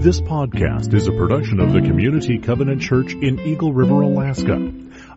This 0.00 0.20
podcast 0.20 0.94
is 0.94 1.08
a 1.08 1.12
production 1.12 1.58
of 1.58 1.72
the 1.72 1.80
Community 1.80 2.38
Covenant 2.38 2.80
Church 2.80 3.14
in 3.14 3.40
Eagle 3.40 3.72
River, 3.72 4.02
Alaska. 4.02 4.72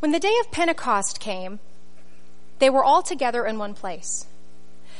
When 0.00 0.10
the 0.10 0.18
day 0.18 0.36
of 0.40 0.50
Pentecost 0.50 1.20
came, 1.20 1.60
they 2.58 2.68
were 2.68 2.82
all 2.82 3.02
together 3.02 3.46
in 3.46 3.58
one 3.58 3.74
place. 3.74 4.26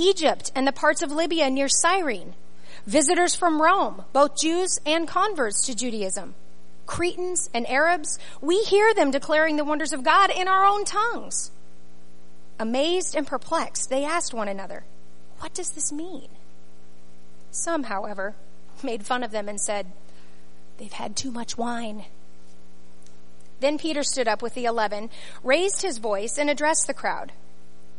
Egypt 0.00 0.50
and 0.54 0.66
the 0.66 0.72
parts 0.72 1.02
of 1.02 1.12
Libya 1.12 1.50
near 1.50 1.68
Cyrene, 1.68 2.34
visitors 2.86 3.34
from 3.34 3.60
Rome, 3.60 4.04
both 4.12 4.40
Jews 4.40 4.80
and 4.86 5.06
converts 5.06 5.66
to 5.66 5.76
Judaism, 5.76 6.34
Cretans 6.86 7.50
and 7.52 7.68
Arabs, 7.68 8.18
we 8.40 8.62
hear 8.64 8.94
them 8.94 9.10
declaring 9.10 9.56
the 9.56 9.64
wonders 9.64 9.92
of 9.92 10.02
God 10.02 10.30
in 10.30 10.48
our 10.48 10.64
own 10.64 10.84
tongues. 10.84 11.50
Amazed 12.58 13.14
and 13.14 13.26
perplexed, 13.26 13.90
they 13.90 14.04
asked 14.04 14.34
one 14.34 14.48
another, 14.48 14.84
what 15.38 15.54
does 15.54 15.70
this 15.70 15.92
mean? 15.92 16.28
Some, 17.50 17.84
however, 17.84 18.34
made 18.82 19.04
fun 19.04 19.22
of 19.22 19.30
them 19.30 19.48
and 19.48 19.60
said, 19.60 19.86
they've 20.78 20.92
had 20.92 21.14
too 21.14 21.30
much 21.30 21.58
wine. 21.58 22.06
Then 23.60 23.76
Peter 23.76 24.02
stood 24.02 24.26
up 24.28 24.40
with 24.40 24.54
the 24.54 24.64
eleven, 24.64 25.10
raised 25.44 25.82
his 25.82 25.98
voice, 25.98 26.38
and 26.38 26.48
addressed 26.48 26.86
the 26.86 26.94
crowd 26.94 27.32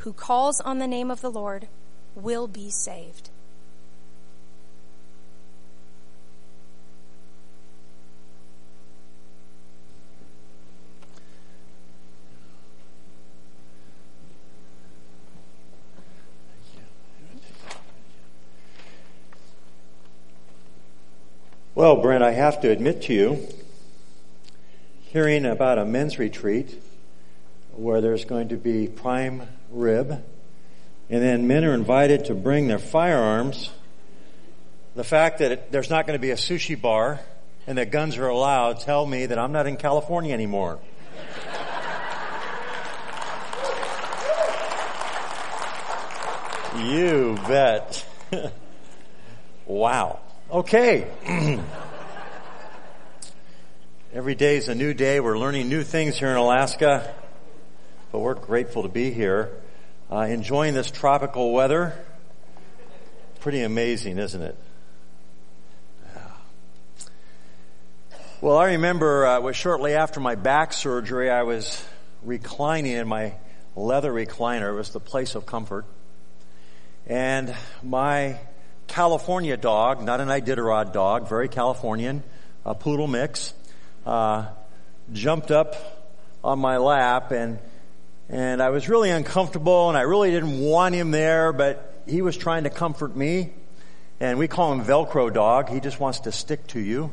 who 0.00 0.12
calls 0.14 0.60
on 0.62 0.78
the 0.78 0.86
name 0.86 1.10
of 1.10 1.20
the 1.20 1.30
Lord 1.30 1.68
will 2.14 2.48
be 2.48 2.70
saved. 2.70 3.28
Well, 21.74 21.96
Brent, 21.96 22.22
I 22.22 22.32
have 22.32 22.60
to 22.62 22.70
admit 22.70 23.02
to 23.02 23.14
you, 23.14 23.48
hearing 25.02 25.44
about 25.44 25.78
a 25.78 25.84
men's 25.84 26.18
retreat 26.18 26.82
where 27.72 28.00
there's 28.00 28.24
going 28.24 28.48
to 28.48 28.56
be 28.56 28.86
prime 28.86 29.48
rib, 29.70 30.10
and 31.08 31.22
then 31.22 31.46
men 31.46 31.64
are 31.64 31.74
invited 31.74 32.26
to 32.26 32.34
bring 32.34 32.68
their 32.68 32.78
firearms. 32.78 33.70
The 34.94 35.04
fact 35.04 35.38
that 35.38 35.52
it, 35.52 35.72
there's 35.72 35.90
not 35.90 36.06
going 36.06 36.18
to 36.18 36.22
be 36.22 36.30
a 36.30 36.36
sushi 36.36 36.80
bar 36.80 37.20
and 37.66 37.78
that 37.78 37.90
guns 37.90 38.16
are 38.16 38.26
allowed 38.28 38.80
tell 38.80 39.06
me 39.06 39.26
that 39.26 39.38
I'm 39.38 39.52
not 39.52 39.66
in 39.66 39.76
California 39.76 40.32
anymore. 40.34 40.78
you 46.78 47.38
bet. 47.46 48.04
wow. 49.66 50.20
Okay. 50.50 51.06
Every 54.12 54.34
day 54.34 54.56
is 54.56 54.68
a 54.68 54.74
new 54.74 54.92
day. 54.94 55.20
We're 55.20 55.38
learning 55.38 55.68
new 55.68 55.84
things 55.84 56.18
here 56.18 56.30
in 56.30 56.36
Alaska 56.36 57.14
but 58.12 58.18
we're 58.18 58.34
grateful 58.34 58.82
to 58.82 58.88
be 58.88 59.12
here, 59.12 59.50
uh, 60.10 60.20
enjoying 60.20 60.74
this 60.74 60.90
tropical 60.90 61.52
weather. 61.52 61.94
Pretty 63.40 63.62
amazing, 63.62 64.18
isn't 64.18 64.42
it? 64.42 64.56
Well, 68.40 68.56
I 68.56 68.72
remember 68.72 69.26
uh, 69.26 69.36
it 69.36 69.42
was 69.42 69.54
shortly 69.54 69.94
after 69.94 70.18
my 70.18 70.34
back 70.34 70.72
surgery. 70.72 71.30
I 71.30 71.42
was 71.42 71.84
reclining 72.22 72.92
in 72.92 73.06
my 73.06 73.34
leather 73.76 74.12
recliner. 74.12 74.70
It 74.70 74.76
was 74.76 74.90
the 74.90 75.00
place 75.00 75.34
of 75.34 75.46
comfort, 75.46 75.84
and 77.06 77.54
my 77.82 78.40
California 78.88 79.56
dog, 79.56 80.02
not 80.02 80.20
an 80.20 80.28
Iditarod 80.28 80.92
dog, 80.92 81.28
very 81.28 81.48
Californian, 81.48 82.24
a 82.64 82.74
poodle 82.74 83.06
mix, 83.06 83.54
uh, 84.04 84.46
jumped 85.12 85.50
up 85.50 85.76
on 86.42 86.58
my 86.58 86.78
lap 86.78 87.30
and 87.30 87.58
and 88.30 88.62
I 88.62 88.70
was 88.70 88.88
really 88.88 89.10
uncomfortable 89.10 89.88
and 89.88 89.98
I 89.98 90.02
really 90.02 90.30
didn't 90.30 90.60
want 90.60 90.94
him 90.94 91.10
there, 91.10 91.52
but 91.52 92.02
he 92.06 92.22
was 92.22 92.36
trying 92.36 92.62
to 92.62 92.70
comfort 92.70 93.16
me. 93.16 93.52
And 94.20 94.38
we 94.38 94.46
call 94.46 94.72
him 94.72 94.84
Velcro 94.84 95.32
dog. 95.32 95.68
He 95.68 95.80
just 95.80 95.98
wants 95.98 96.20
to 96.20 96.32
stick 96.32 96.64
to 96.68 96.80
you. 96.80 97.10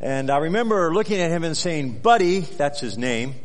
And 0.00 0.28
I 0.30 0.38
remember 0.38 0.92
looking 0.92 1.20
at 1.20 1.30
him 1.30 1.44
and 1.44 1.56
saying, 1.56 2.00
Buddy, 2.00 2.40
that's 2.40 2.80
his 2.80 2.98
name. 2.98 3.36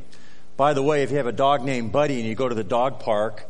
By 0.58 0.74
the 0.74 0.82
way, 0.82 1.04
if 1.04 1.12
you 1.12 1.18
have 1.18 1.28
a 1.28 1.32
dog 1.32 1.64
named 1.64 1.92
Buddy 1.92 2.20
and 2.20 2.28
you 2.28 2.34
go 2.34 2.50
to 2.50 2.56
the 2.56 2.64
dog 2.64 3.00
park, 3.00 3.48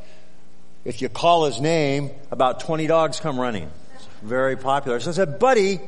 if 0.84 1.02
you 1.02 1.08
call 1.08 1.46
his 1.46 1.62
name, 1.62 2.12
about 2.30 2.60
20 2.60 2.88
dogs 2.88 3.22
come 3.22 3.40
running. 3.40 3.72
It's 3.96 4.08
very 4.22 4.58
popular. 4.58 5.00
So 5.00 5.12
I 5.12 5.14
said, 5.14 5.40
Buddy, 5.40 5.80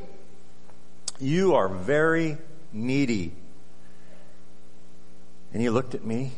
you 1.20 1.54
are 1.54 1.68
very 1.68 2.38
needy. 2.72 3.32
And 5.52 5.60
he 5.60 5.68
looked 5.68 5.94
at 5.94 6.04
me 6.04 6.32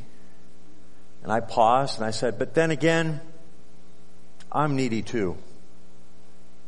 and 1.22 1.32
I 1.32 1.40
paused 1.40 1.98
and 1.98 2.06
I 2.06 2.10
said, 2.10 2.38
but 2.38 2.54
then 2.54 2.70
again, 2.70 3.20
I'm 4.50 4.76
needy 4.76 5.02
too. 5.02 5.36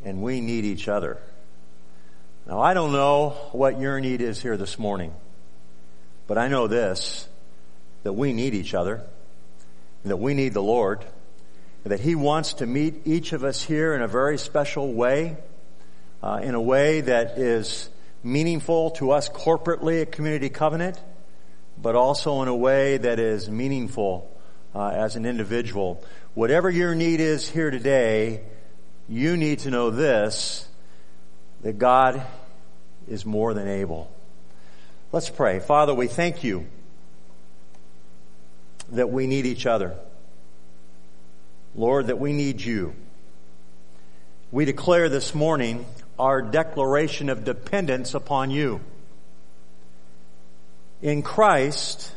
And 0.05 0.23
we 0.23 0.41
need 0.41 0.65
each 0.65 0.89
other. 0.89 1.19
Now 2.47 2.61
I 2.61 2.75
don't 2.75 2.93
know 2.93 3.31
what 3.53 3.81
your 3.81 4.01
need 4.01 4.21
is 4.21 4.41
here 4.41 4.57
this 4.57 4.79
morning, 4.79 5.15
but 6.27 6.39
I 6.39 6.49
know 6.49 6.67
this, 6.67 7.29
that 8.03 8.13
we 8.13 8.33
need 8.33 8.55
each 8.55 8.75
other, 8.75 9.03
that 10.05 10.17
we 10.17 10.35
need 10.35 10.55
the 10.55 10.63
Lord, 10.63 11.05
that 11.85 12.01
He 12.01 12.15
wants 12.15 12.55
to 12.55 12.67
meet 12.67 13.03
each 13.07 13.33
of 13.33 13.45
us 13.45 13.63
here 13.63 13.95
in 13.95 14.03
a 14.03 14.09
very 14.09 14.39
special 14.39 14.93
way, 14.93 15.37
uh, 16.23 16.41
in 16.43 16.55
a 16.55 16.61
way 16.61 17.03
that 17.03 17.39
is 17.39 17.89
meaningful 18.23 18.91
to 18.93 19.13
us 19.13 19.29
corporately 19.29 20.03
at 20.03 20.13
Community 20.13 20.49
Covenant, 20.49 21.01
but 21.81 21.95
also 21.95 22.43
in 22.43 22.49
a 22.49 22.57
way 22.57 22.99
that 22.99 23.19
is 23.19 23.49
meaningful 23.49 24.31
uh, 24.75 24.89
as 24.89 25.17
an 25.17 25.27
individual. 25.27 26.03
Whatever 26.35 26.71
your 26.71 26.95
need 26.95 27.21
is 27.21 27.49
here 27.49 27.71
today, 27.71 28.43
you 29.09 29.37
need 29.37 29.61
to 29.61 29.71
know 29.71 29.91
this, 29.91 30.69
that 31.63 31.79
God 31.79 32.23
is 33.09 33.27
more 33.27 33.55
than 33.55 33.69
able. 33.69 34.11
Let's 35.13 35.29
pray. 35.29 35.59
Father, 35.59 35.93
we 35.93 36.07
thank 36.07 36.45
you 36.45 36.67
that 38.93 39.11
we 39.11 39.27
need 39.27 39.47
each 39.47 39.67
other. 39.67 39.97
Lord, 41.75 42.09
that 42.09 42.19
we 42.19 42.33
need 42.33 42.61
you. 42.61 42.95
We 44.53 44.65
declare 44.65 45.09
this 45.09 45.35
morning 45.35 45.87
our 46.19 46.43
declaration 46.43 47.29
of 47.29 47.45
dependence 47.45 48.15
upon 48.15 48.51
you. 48.51 48.81
In 51.03 51.23
Christ, 51.23 52.13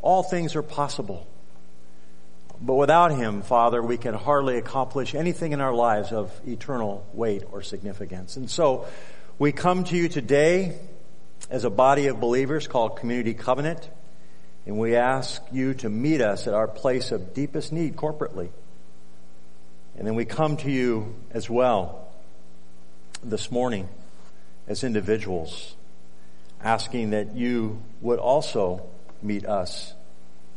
all 0.00 0.22
things 0.22 0.56
are 0.56 0.62
possible. 0.62 1.26
But 2.64 2.74
without 2.74 3.10
Him, 3.10 3.42
Father, 3.42 3.82
we 3.82 3.96
can 3.96 4.14
hardly 4.14 4.56
accomplish 4.56 5.16
anything 5.16 5.50
in 5.50 5.60
our 5.60 5.74
lives 5.74 6.12
of 6.12 6.30
eternal 6.46 7.04
weight 7.12 7.42
or 7.50 7.60
significance. 7.60 8.36
And 8.36 8.48
so, 8.48 8.86
we 9.36 9.50
come 9.50 9.82
to 9.82 9.96
you 9.96 10.08
today 10.08 10.78
as 11.50 11.64
a 11.64 11.70
body 11.70 12.06
of 12.06 12.20
believers 12.20 12.68
called 12.68 12.98
Community 12.98 13.34
Covenant, 13.34 13.90
and 14.64 14.78
we 14.78 14.94
ask 14.94 15.42
you 15.50 15.74
to 15.74 15.88
meet 15.88 16.20
us 16.20 16.46
at 16.46 16.54
our 16.54 16.68
place 16.68 17.10
of 17.10 17.34
deepest 17.34 17.72
need 17.72 17.96
corporately. 17.96 18.50
And 19.98 20.06
then 20.06 20.14
we 20.14 20.24
come 20.24 20.56
to 20.58 20.70
you 20.70 21.16
as 21.32 21.50
well 21.50 22.08
this 23.24 23.50
morning 23.50 23.88
as 24.68 24.84
individuals, 24.84 25.74
asking 26.62 27.10
that 27.10 27.34
you 27.34 27.82
would 28.00 28.20
also 28.20 28.86
meet 29.20 29.46
us 29.46 29.94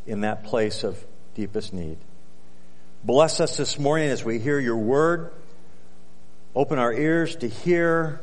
in 0.05 0.21
that 0.21 0.43
place 0.43 0.83
of 0.83 1.03
deepest 1.35 1.73
need. 1.73 1.97
Bless 3.03 3.39
us 3.41 3.57
this 3.57 3.77
morning 3.77 4.09
as 4.09 4.23
we 4.23 4.39
hear 4.39 4.57
your 4.57 4.77
word. 4.77 5.31
Open 6.55 6.79
our 6.79 6.93
ears 6.93 7.35
to 7.35 7.49
hear, 7.49 8.21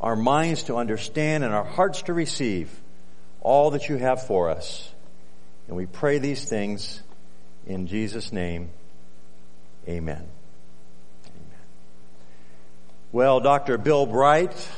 our 0.00 0.14
minds 0.14 0.64
to 0.64 0.76
understand, 0.76 1.42
and 1.42 1.54
our 1.54 1.64
hearts 1.64 2.02
to 2.02 2.12
receive 2.12 2.70
all 3.40 3.70
that 3.70 3.88
you 3.88 3.96
have 3.96 4.26
for 4.26 4.50
us. 4.50 4.92
And 5.68 5.76
we 5.76 5.86
pray 5.86 6.18
these 6.18 6.44
things 6.44 7.02
in 7.66 7.86
Jesus' 7.86 8.30
name. 8.30 8.70
Amen. 9.88 10.26
Amen. 11.26 11.58
Well, 13.10 13.40
Dr. 13.40 13.78
Bill 13.78 14.04
Bright, 14.04 14.68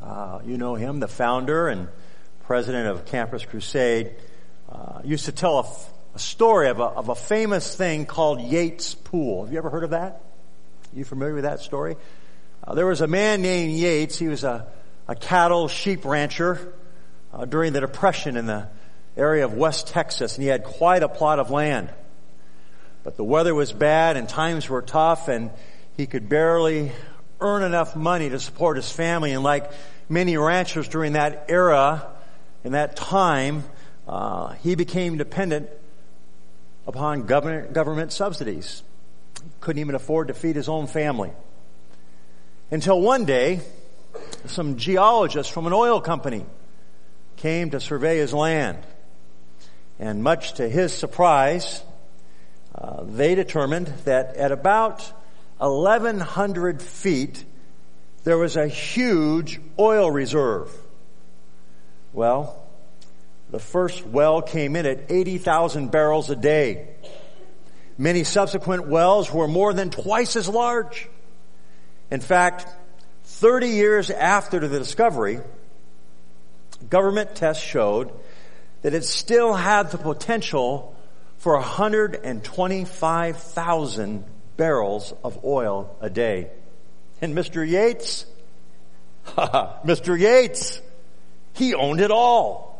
uh, 0.00 0.38
you 0.46 0.56
know 0.56 0.76
him, 0.76 1.00
the 1.00 1.08
founder 1.08 1.66
and 1.66 1.88
president 2.44 2.86
of 2.86 3.06
Campus 3.06 3.44
Crusade, 3.44 4.12
uh, 4.70 5.00
used 5.02 5.24
to 5.24 5.32
tell 5.32 5.58
a, 5.58 5.93
a 6.14 6.18
story 6.18 6.68
of 6.68 6.78
a, 6.78 6.84
of 6.84 7.08
a 7.08 7.14
famous 7.14 7.74
thing 7.74 8.06
called 8.06 8.40
Yates 8.40 8.94
Pool. 8.94 9.44
Have 9.44 9.52
you 9.52 9.58
ever 9.58 9.68
heard 9.68 9.82
of 9.82 9.90
that? 9.90 10.20
You 10.92 11.04
familiar 11.04 11.34
with 11.34 11.42
that 11.42 11.58
story? 11.58 11.96
Uh, 12.62 12.74
there 12.74 12.86
was 12.86 13.00
a 13.00 13.08
man 13.08 13.42
named 13.42 13.72
Yates. 13.72 14.16
He 14.16 14.28
was 14.28 14.44
a, 14.44 14.68
a 15.08 15.16
cattle 15.16 15.66
sheep 15.66 16.04
rancher 16.04 16.72
uh, 17.32 17.46
during 17.46 17.72
the 17.72 17.80
Depression 17.80 18.36
in 18.36 18.46
the 18.46 18.68
area 19.16 19.44
of 19.44 19.54
West 19.54 19.88
Texas, 19.88 20.36
and 20.36 20.44
he 20.44 20.48
had 20.48 20.62
quite 20.62 21.02
a 21.02 21.08
plot 21.08 21.40
of 21.40 21.50
land. 21.50 21.92
But 23.02 23.16
the 23.16 23.24
weather 23.24 23.54
was 23.54 23.72
bad 23.72 24.16
and 24.16 24.28
times 24.28 24.68
were 24.68 24.82
tough, 24.82 25.26
and 25.26 25.50
he 25.96 26.06
could 26.06 26.28
barely 26.28 26.92
earn 27.40 27.64
enough 27.64 27.96
money 27.96 28.30
to 28.30 28.38
support 28.38 28.76
his 28.76 28.90
family. 28.90 29.32
And 29.32 29.42
like 29.42 29.68
many 30.08 30.36
ranchers 30.36 30.86
during 30.86 31.14
that 31.14 31.46
era, 31.48 32.06
in 32.62 32.72
that 32.72 32.94
time, 32.94 33.64
uh, 34.06 34.52
he 34.62 34.76
became 34.76 35.18
dependent 35.18 35.68
upon 36.86 37.26
government, 37.26 37.72
government 37.72 38.12
subsidies. 38.12 38.82
Couldn't 39.60 39.80
even 39.80 39.94
afford 39.94 40.28
to 40.28 40.34
feed 40.34 40.56
his 40.56 40.68
own 40.68 40.86
family. 40.86 41.32
Until 42.70 43.00
one 43.00 43.24
day, 43.24 43.60
some 44.46 44.76
geologists 44.76 45.52
from 45.52 45.66
an 45.66 45.72
oil 45.72 46.00
company 46.00 46.46
came 47.36 47.70
to 47.70 47.80
survey 47.80 48.18
his 48.18 48.32
land. 48.32 48.78
And 49.98 50.22
much 50.22 50.54
to 50.54 50.68
his 50.68 50.92
surprise, 50.92 51.82
uh, 52.74 53.04
they 53.04 53.34
determined 53.34 53.88
that 54.04 54.36
at 54.36 54.50
about 54.50 55.00
1,100 55.58 56.82
feet, 56.82 57.44
there 58.24 58.38
was 58.38 58.56
a 58.56 58.66
huge 58.66 59.60
oil 59.78 60.10
reserve. 60.10 60.70
Well, 62.12 62.63
the 63.50 63.58
first 63.58 64.06
well 64.06 64.42
came 64.42 64.76
in 64.76 64.86
at 64.86 65.10
80,000 65.10 65.90
barrels 65.90 66.30
a 66.30 66.36
day. 66.36 66.88
Many 67.96 68.24
subsequent 68.24 68.88
wells 68.88 69.32
were 69.32 69.46
more 69.46 69.72
than 69.72 69.90
twice 69.90 70.34
as 70.36 70.48
large. 70.48 71.08
In 72.10 72.20
fact, 72.20 72.66
30 73.24 73.68
years 73.68 74.10
after 74.10 74.66
the 74.66 74.78
discovery, 74.78 75.40
government 76.90 77.34
tests 77.34 77.62
showed 77.62 78.12
that 78.82 78.92
it 78.94 79.04
still 79.04 79.54
had 79.54 79.90
the 79.90 79.98
potential 79.98 80.94
for 81.38 81.54
125,000 81.54 84.24
barrels 84.56 85.14
of 85.22 85.44
oil 85.44 85.94
a 86.00 86.10
day. 86.10 86.50
And 87.20 87.34
Mr. 87.34 87.68
Yates, 87.68 88.26
Mr. 89.26 90.18
Yates, 90.18 90.80
he 91.54 91.74
owned 91.74 92.00
it 92.00 92.10
all. 92.10 92.73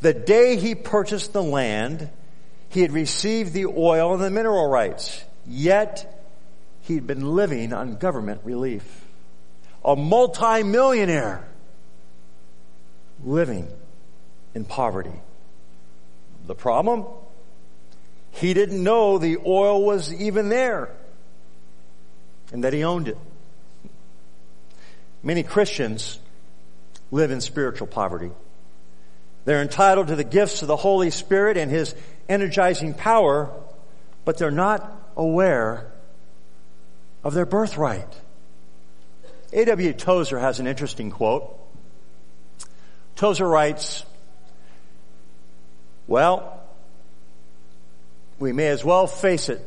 The 0.00 0.14
day 0.14 0.56
he 0.56 0.74
purchased 0.74 1.32
the 1.32 1.42
land, 1.42 2.08
he 2.68 2.82
had 2.82 2.92
received 2.92 3.52
the 3.52 3.66
oil 3.66 4.14
and 4.14 4.22
the 4.22 4.30
mineral 4.30 4.68
rights. 4.68 5.24
Yet, 5.46 6.24
he'd 6.82 7.06
been 7.06 7.34
living 7.34 7.72
on 7.72 7.96
government 7.96 8.42
relief. 8.44 9.04
A 9.84 9.96
multimillionaire 9.96 11.46
living 13.24 13.68
in 14.54 14.64
poverty. 14.64 15.20
The 16.46 16.54
problem? 16.54 17.04
He 18.30 18.54
didn't 18.54 18.82
know 18.82 19.18
the 19.18 19.38
oil 19.44 19.84
was 19.84 20.12
even 20.12 20.48
there 20.48 20.90
and 22.52 22.64
that 22.64 22.72
he 22.72 22.84
owned 22.84 23.08
it. 23.08 23.18
Many 25.22 25.42
Christians 25.42 26.18
live 27.10 27.30
in 27.30 27.40
spiritual 27.40 27.86
poverty. 27.86 28.30
They're 29.48 29.62
entitled 29.62 30.08
to 30.08 30.14
the 30.14 30.24
gifts 30.24 30.60
of 30.60 30.68
the 30.68 30.76
Holy 30.76 31.08
Spirit 31.10 31.56
and 31.56 31.70
His 31.70 31.94
energizing 32.28 32.92
power, 32.92 33.50
but 34.26 34.36
they're 34.36 34.50
not 34.50 34.92
aware 35.16 35.90
of 37.24 37.32
their 37.32 37.46
birthright. 37.46 38.14
A.W. 39.54 39.94
Tozer 39.94 40.38
has 40.38 40.60
an 40.60 40.66
interesting 40.66 41.10
quote. 41.10 41.58
Tozer 43.16 43.48
writes, 43.48 44.04
well, 46.06 46.62
we 48.38 48.52
may 48.52 48.66
as 48.66 48.84
well 48.84 49.06
face 49.06 49.48
it. 49.48 49.66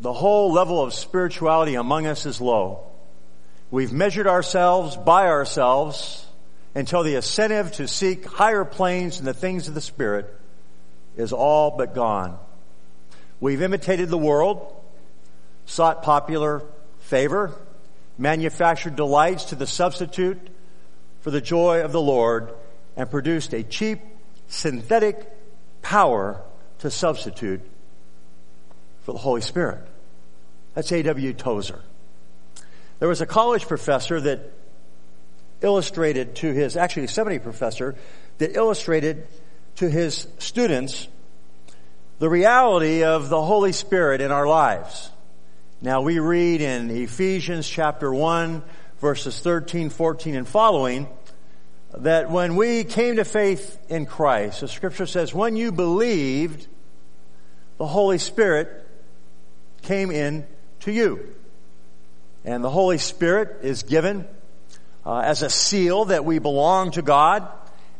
The 0.00 0.12
whole 0.12 0.52
level 0.52 0.80
of 0.80 0.94
spirituality 0.94 1.74
among 1.74 2.06
us 2.06 2.26
is 2.26 2.40
low. 2.40 2.86
We've 3.72 3.92
measured 3.92 4.28
ourselves 4.28 4.96
by 4.96 5.26
ourselves 5.26 6.21
until 6.74 7.02
the 7.02 7.16
incentive 7.16 7.72
to 7.72 7.86
seek 7.86 8.24
higher 8.24 8.64
planes 8.64 9.18
and 9.18 9.26
the 9.26 9.34
things 9.34 9.68
of 9.68 9.74
the 9.74 9.80
Spirit 9.80 10.32
is 11.16 11.32
all 11.32 11.72
but 11.72 11.94
gone. 11.94 12.38
We've 13.40 13.62
imitated 13.62 14.08
the 14.08 14.18
world, 14.18 14.74
sought 15.66 16.02
popular 16.02 16.62
favor, 17.00 17.52
manufactured 18.16 18.96
delights 18.96 19.46
to 19.46 19.54
the 19.54 19.66
substitute 19.66 20.40
for 21.20 21.30
the 21.30 21.40
joy 21.40 21.82
of 21.82 21.92
the 21.92 22.00
Lord, 22.00 22.52
and 22.96 23.10
produced 23.10 23.52
a 23.52 23.62
cheap, 23.62 24.00
synthetic 24.48 25.30
power 25.82 26.40
to 26.80 26.90
substitute 26.90 27.60
for 29.02 29.12
the 29.12 29.18
Holy 29.18 29.40
Spirit. 29.40 29.80
That's 30.74 30.90
A.W. 30.90 31.32
Tozer. 31.34 31.80
There 32.98 33.08
was 33.08 33.20
a 33.20 33.26
college 33.26 33.66
professor 33.66 34.20
that 34.20 34.52
illustrated 35.62 36.34
to 36.36 36.52
his, 36.52 36.76
actually 36.76 37.06
seminary 37.06 37.40
professor, 37.40 37.94
that 38.38 38.56
illustrated 38.56 39.26
to 39.76 39.88
his 39.88 40.26
students 40.38 41.08
the 42.18 42.28
reality 42.28 43.04
of 43.04 43.28
the 43.28 43.42
Holy 43.42 43.72
Spirit 43.72 44.20
in 44.20 44.30
our 44.30 44.46
lives. 44.46 45.10
Now 45.80 46.02
we 46.02 46.18
read 46.18 46.60
in 46.60 46.90
Ephesians 46.90 47.68
chapter 47.68 48.12
1 48.12 48.62
verses 49.02 49.40
13, 49.40 49.90
14, 49.90 50.36
and 50.36 50.48
following, 50.48 51.08
that 51.98 52.30
when 52.30 52.54
we 52.54 52.84
came 52.84 53.16
to 53.16 53.24
faith 53.24 53.76
in 53.88 54.06
Christ, 54.06 54.60
the 54.60 54.68
scripture 54.68 55.06
says, 55.06 55.34
when 55.34 55.56
you 55.56 55.72
believed, 55.72 56.68
the 57.78 57.86
Holy 57.86 58.18
Spirit 58.18 58.86
came 59.82 60.12
in 60.12 60.46
to 60.80 60.92
you. 60.92 61.34
And 62.44 62.62
the 62.62 62.70
Holy 62.70 62.96
Spirit 62.96 63.58
is 63.62 63.82
given 63.82 64.26
uh, 65.04 65.18
as 65.18 65.42
a 65.42 65.50
seal 65.50 66.06
that 66.06 66.24
we 66.24 66.38
belong 66.38 66.92
to 66.92 67.02
God 67.02 67.48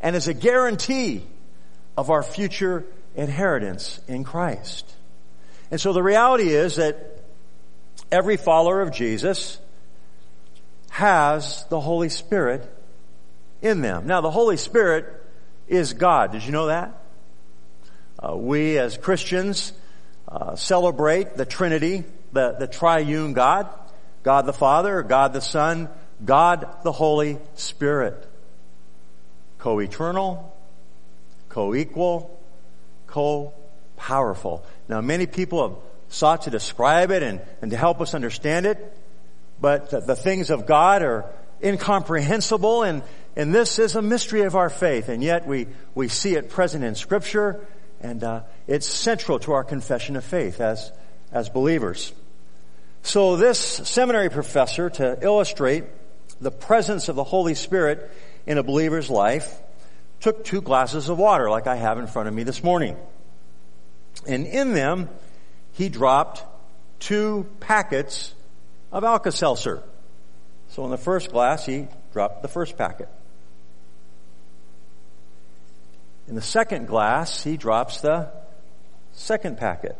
and 0.01 0.15
as 0.15 0.27
a 0.27 0.33
guarantee 0.33 1.23
of 1.97 2.09
our 2.09 2.23
future 2.23 2.85
inheritance 3.15 3.99
in 4.07 4.23
Christ. 4.23 4.91
And 5.71 5.79
so 5.79 5.93
the 5.93 6.03
reality 6.03 6.49
is 6.49 6.75
that 6.77 7.23
every 8.11 8.37
follower 8.37 8.81
of 8.81 8.91
Jesus 8.91 9.59
has 10.89 11.65
the 11.69 11.79
Holy 11.79 12.09
Spirit 12.09 12.69
in 13.61 13.81
them. 13.81 14.05
Now 14.05 14.21
the 14.21 14.31
Holy 14.31 14.57
Spirit 14.57 15.05
is 15.67 15.93
God. 15.93 16.31
Did 16.31 16.43
you 16.43 16.51
know 16.51 16.67
that? 16.67 17.01
Uh, 18.19 18.35
we 18.35 18.77
as 18.77 18.97
Christians 18.97 19.73
uh, 20.27 20.55
celebrate 20.55 21.35
the 21.35 21.45
Trinity, 21.45 22.03
the, 22.31 22.55
the 22.59 22.67
triune 22.67 23.33
God, 23.33 23.67
God 24.23 24.45
the 24.45 24.53
Father, 24.53 25.01
God 25.03 25.33
the 25.33 25.41
Son, 25.41 25.89
God 26.23 26.67
the 26.83 26.91
Holy 26.91 27.37
Spirit. 27.55 28.29
Co-eternal, 29.57 30.55
co-equal, 31.49 32.39
co-powerful. 33.07 34.65
Now 34.87 35.01
many 35.01 35.25
people 35.25 35.67
have 35.67 35.77
sought 36.09 36.43
to 36.43 36.49
describe 36.49 37.11
it 37.11 37.23
and, 37.23 37.41
and 37.61 37.71
to 37.71 37.77
help 37.77 38.01
us 38.01 38.13
understand 38.13 38.65
it, 38.65 38.97
but 39.61 39.89
the, 39.89 40.01
the 40.01 40.15
things 40.15 40.49
of 40.49 40.65
God 40.65 41.01
are 41.01 41.25
incomprehensible 41.63 42.83
and, 42.83 43.03
and 43.35 43.55
this 43.55 43.79
is 43.79 43.95
a 43.95 44.01
mystery 44.01 44.41
of 44.41 44.55
our 44.55 44.69
faith 44.69 45.09
and 45.09 45.23
yet 45.23 45.47
we, 45.47 45.67
we 45.95 46.07
see 46.09 46.35
it 46.35 46.49
present 46.49 46.83
in 46.83 46.93
scripture 46.95 47.65
and 48.01 48.23
uh, 48.23 48.41
it's 48.67 48.85
central 48.85 49.39
to 49.39 49.53
our 49.53 49.63
confession 49.63 50.17
of 50.17 50.25
faith 50.25 50.59
as, 50.59 50.91
as 51.31 51.49
believers. 51.49 52.11
So 53.01 53.37
this 53.37 53.59
seminary 53.59 54.29
professor, 54.29 54.89
to 54.89 55.17
illustrate 55.21 55.85
the 56.43 56.51
presence 56.51 57.09
of 57.09 57.15
the 57.15 57.23
Holy 57.23 57.55
Spirit 57.55 58.11
in 58.45 58.57
a 58.57 58.63
believer's 58.63 59.09
life, 59.09 59.59
took 60.19 60.43
two 60.43 60.61
glasses 60.61 61.09
of 61.09 61.17
water 61.17 61.49
like 61.49 61.67
I 61.67 61.75
have 61.75 61.97
in 61.97 62.07
front 62.07 62.27
of 62.27 62.33
me 62.33 62.43
this 62.43 62.63
morning. 62.63 62.97
And 64.27 64.45
in 64.45 64.73
them, 64.73 65.09
he 65.73 65.89
dropped 65.89 66.43
two 66.99 67.47
packets 67.59 68.33
of 68.91 69.03
Alka-Seltzer. 69.03 69.83
So 70.69 70.85
in 70.85 70.91
the 70.91 70.97
first 70.97 71.31
glass, 71.31 71.65
he 71.65 71.87
dropped 72.13 72.41
the 72.41 72.47
first 72.47 72.77
packet. 72.77 73.09
In 76.27 76.35
the 76.35 76.41
second 76.41 76.87
glass, 76.87 77.43
he 77.43 77.57
drops 77.57 78.01
the 78.01 78.29
second 79.13 79.57
packet. 79.57 79.97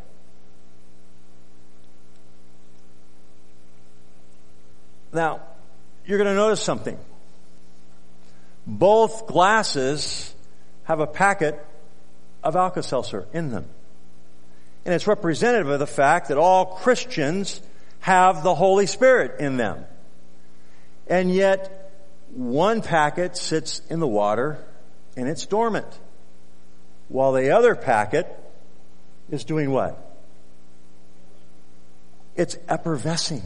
Now, 5.11 5.41
you're 6.05 6.17
going 6.17 6.29
to 6.29 6.35
notice 6.35 6.61
something. 6.61 6.97
Both 8.65 9.27
glasses 9.27 10.33
have 10.83 10.99
a 10.99 11.07
packet 11.07 11.63
of 12.43 12.55
Alka-Seltzer 12.55 13.27
in 13.33 13.51
them. 13.51 13.65
And 14.85 14.93
it's 14.93 15.07
representative 15.07 15.69
of 15.69 15.79
the 15.79 15.87
fact 15.87 16.27
that 16.27 16.37
all 16.37 16.65
Christians 16.65 17.61
have 18.01 18.43
the 18.43 18.53
Holy 18.53 18.85
Spirit 18.85 19.39
in 19.39 19.57
them. 19.57 19.85
And 21.07 21.33
yet, 21.33 21.91
one 22.33 22.81
packet 22.81 23.37
sits 23.37 23.81
in 23.89 23.99
the 23.99 24.07
water 24.07 24.57
and 25.15 25.29
it's 25.29 25.45
dormant. 25.45 25.87
While 27.07 27.33
the 27.33 27.51
other 27.51 27.75
packet 27.75 28.27
is 29.29 29.43
doing 29.43 29.71
what? 29.71 29.99
It's 32.35 32.57
effervescing. 32.67 33.43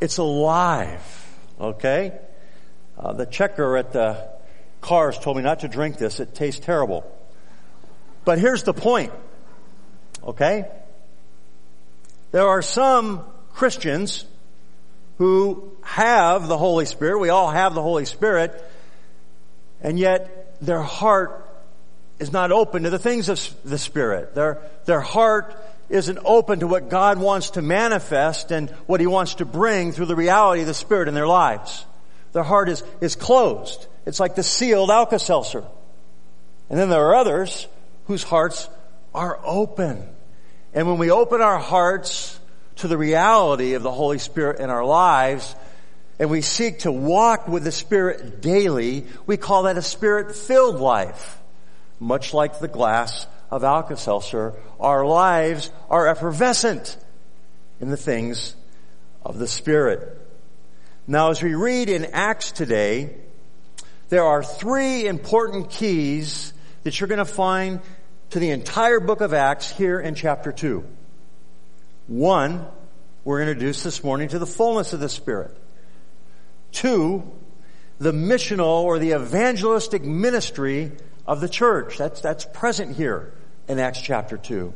It's 0.00 0.18
alive. 0.18 1.25
Okay? 1.60 2.18
Uh, 2.98 3.12
the 3.12 3.26
checker 3.26 3.76
at 3.76 3.92
the 3.92 4.28
Carrs 4.82 5.20
told 5.20 5.36
me 5.36 5.42
not 5.42 5.60
to 5.60 5.68
drink 5.68 5.98
this. 5.98 6.20
It 6.20 6.34
tastes 6.34 6.64
terrible. 6.64 7.10
But 8.24 8.38
here's 8.38 8.62
the 8.62 8.74
point. 8.74 9.12
Okay? 10.22 10.68
There 12.32 12.46
are 12.46 12.62
some 12.62 13.24
Christians 13.52 14.24
who 15.18 15.72
have 15.82 16.48
the 16.48 16.58
Holy 16.58 16.86
Spirit. 16.86 17.18
We 17.18 17.30
all 17.30 17.50
have 17.50 17.74
the 17.74 17.82
Holy 17.82 18.04
Spirit. 18.04 18.62
And 19.80 19.98
yet 19.98 20.56
their 20.60 20.82
heart 20.82 21.42
is 22.18 22.32
not 22.32 22.52
open 22.52 22.84
to 22.84 22.90
the 22.90 22.98
things 22.98 23.28
of 23.28 23.40
the 23.64 23.78
Spirit. 23.78 24.34
Their, 24.34 24.62
their 24.84 25.00
heart 25.00 25.56
isn't 25.88 26.18
open 26.24 26.60
to 26.60 26.66
what 26.66 26.88
God 26.88 27.18
wants 27.18 27.50
to 27.50 27.62
manifest 27.62 28.50
and 28.50 28.70
what 28.86 29.00
He 29.00 29.06
wants 29.06 29.36
to 29.36 29.44
bring 29.44 29.92
through 29.92 30.06
the 30.06 30.16
reality 30.16 30.62
of 30.62 30.66
the 30.66 30.74
Spirit 30.74 31.08
in 31.08 31.14
their 31.14 31.28
lives. 31.28 31.84
Their 32.32 32.42
heart 32.42 32.68
is, 32.68 32.82
is 33.00 33.16
closed. 33.16 33.86
It's 34.04 34.20
like 34.20 34.34
the 34.34 34.42
sealed 34.42 34.90
Alka-Seltzer. 34.90 35.64
And 36.68 36.78
then 36.78 36.88
there 36.88 37.06
are 37.06 37.14
others 37.14 37.66
whose 38.06 38.22
hearts 38.22 38.68
are 39.14 39.38
open. 39.44 40.06
And 40.74 40.88
when 40.88 40.98
we 40.98 41.10
open 41.10 41.40
our 41.40 41.58
hearts 41.58 42.38
to 42.76 42.88
the 42.88 42.98
reality 42.98 43.74
of 43.74 43.82
the 43.82 43.90
Holy 43.90 44.18
Spirit 44.18 44.60
in 44.60 44.68
our 44.68 44.84
lives, 44.84 45.54
and 46.18 46.30
we 46.30 46.42
seek 46.42 46.80
to 46.80 46.92
walk 46.92 47.48
with 47.48 47.64
the 47.64 47.72
Spirit 47.72 48.40
daily, 48.40 49.06
we 49.26 49.36
call 49.36 49.64
that 49.64 49.78
a 49.78 49.82
Spirit-filled 49.82 50.80
life. 50.80 51.38
Much 51.98 52.34
like 52.34 52.58
the 52.58 52.68
glass 52.68 53.26
of 53.50 53.64
Alka-Seltzer, 53.64 54.54
our 54.80 55.06
lives 55.06 55.70
are 55.88 56.08
effervescent 56.08 56.96
in 57.80 57.90
the 57.90 57.96
things 57.96 58.56
of 59.24 59.38
the 59.38 59.46
Spirit. 59.46 60.18
Now 61.06 61.30
as 61.30 61.42
we 61.42 61.54
read 61.54 61.88
in 61.88 62.06
Acts 62.06 62.52
today, 62.52 63.14
there 64.08 64.24
are 64.24 64.42
three 64.42 65.06
important 65.06 65.70
keys 65.70 66.52
that 66.82 66.98
you're 66.98 67.08
going 67.08 67.18
to 67.18 67.24
find 67.24 67.80
to 68.30 68.38
the 68.38 68.50
entire 68.50 69.00
book 69.00 69.20
of 69.20 69.32
Acts 69.32 69.70
here 69.70 70.00
in 70.00 70.14
chapter 70.14 70.52
2. 70.52 70.84
One, 72.08 72.66
we're 73.24 73.40
introduced 73.40 73.82
this 73.84 74.02
morning 74.04 74.28
to 74.28 74.38
the 74.38 74.46
fullness 74.46 74.92
of 74.92 75.00
the 75.00 75.08
Spirit. 75.08 75.56
Two, 76.72 77.30
the 77.98 78.12
missional 78.12 78.82
or 78.82 78.98
the 78.98 79.12
evangelistic 79.12 80.04
ministry 80.04 80.92
of 81.26 81.40
the 81.40 81.48
church. 81.48 81.98
That's, 81.98 82.20
that's 82.20 82.44
present 82.52 82.96
here 82.96 83.32
in 83.68 83.78
Acts 83.78 84.00
chapter 84.00 84.36
2. 84.36 84.72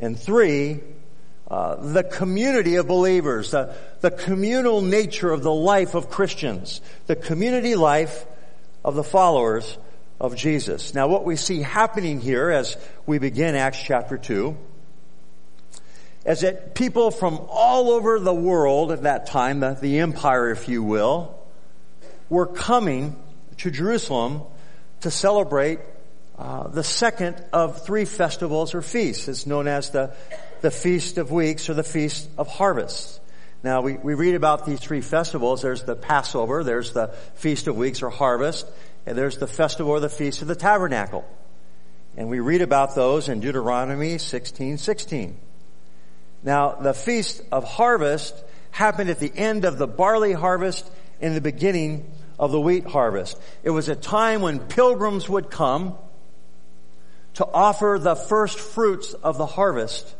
And 0.00 0.18
three, 0.18 0.80
uh, 1.50 1.76
the 1.76 2.04
community 2.04 2.76
of 2.76 2.86
believers, 2.86 3.50
the, 3.50 3.74
the 4.00 4.10
communal 4.10 4.80
nature 4.80 5.30
of 5.30 5.42
the 5.42 5.52
life 5.52 5.94
of 5.94 6.08
Christians, 6.08 6.80
the 7.06 7.16
community 7.16 7.74
life 7.74 8.24
of 8.84 8.94
the 8.94 9.04
followers 9.04 9.76
of 10.20 10.36
Jesus. 10.36 10.94
Now 10.94 11.08
what 11.08 11.24
we 11.24 11.36
see 11.36 11.60
happening 11.60 12.20
here 12.20 12.50
as 12.50 12.76
we 13.06 13.18
begin 13.18 13.54
Acts 13.54 13.82
chapter 13.82 14.16
2 14.16 14.56
is 16.26 16.40
that 16.42 16.74
people 16.74 17.10
from 17.10 17.40
all 17.48 17.90
over 17.90 18.20
the 18.20 18.34
world 18.34 18.92
at 18.92 19.02
that 19.02 19.26
time, 19.26 19.60
the, 19.60 19.76
the 19.80 19.98
empire 20.00 20.50
if 20.50 20.68
you 20.68 20.82
will, 20.82 21.36
were 22.28 22.46
coming 22.46 23.16
to 23.58 23.70
Jerusalem 23.70 24.42
to 25.00 25.10
celebrate 25.10 25.80
uh, 26.40 26.68
the 26.68 26.82
second 26.82 27.36
of 27.52 27.84
three 27.84 28.06
festivals 28.06 28.74
or 28.74 28.80
feasts. 28.80 29.28
It's 29.28 29.46
known 29.46 29.68
as 29.68 29.90
the, 29.90 30.14
the 30.62 30.70
Feast 30.70 31.18
of 31.18 31.30
Weeks 31.30 31.68
or 31.68 31.74
the 31.74 31.84
Feast 31.84 32.30
of 32.38 32.48
Harvests. 32.48 33.20
Now 33.62 33.82
we, 33.82 33.98
we 33.98 34.14
read 34.14 34.34
about 34.34 34.64
these 34.64 34.80
three 34.80 35.02
festivals. 35.02 35.60
There's 35.60 35.82
the 35.82 35.94
Passover, 35.94 36.64
there's 36.64 36.94
the 36.94 37.08
Feast 37.34 37.66
of 37.66 37.76
Weeks 37.76 38.02
or 38.02 38.08
Harvest, 38.08 38.66
and 39.04 39.18
there's 39.18 39.36
the 39.36 39.46
festival 39.46 39.92
or 39.92 40.00
the 40.00 40.08
feast 40.08 40.40
of 40.40 40.48
the 40.48 40.54
tabernacle. 40.54 41.26
And 42.16 42.30
we 42.30 42.40
read 42.40 42.62
about 42.62 42.94
those 42.94 43.28
in 43.28 43.40
Deuteronomy 43.40 44.16
16, 44.16 44.78
16. 44.78 45.38
Now, 46.42 46.72
the 46.72 46.94
feast 46.94 47.42
of 47.52 47.64
harvest 47.64 48.34
happened 48.70 49.10
at 49.10 49.20
the 49.20 49.32
end 49.36 49.66
of 49.66 49.76
the 49.76 49.86
barley 49.86 50.32
harvest 50.32 50.90
in 51.20 51.34
the 51.34 51.42
beginning 51.42 52.10
of 52.38 52.50
the 52.50 52.60
wheat 52.60 52.86
harvest. 52.86 53.38
It 53.62 53.70
was 53.70 53.90
a 53.90 53.94
time 53.94 54.40
when 54.40 54.58
pilgrims 54.58 55.28
would 55.28 55.50
come 55.50 55.98
to 57.34 57.46
offer 57.46 57.98
the 58.00 58.16
first 58.16 58.58
fruits 58.58 59.14
of 59.14 59.38
the 59.38 59.46
harvest 59.46 60.14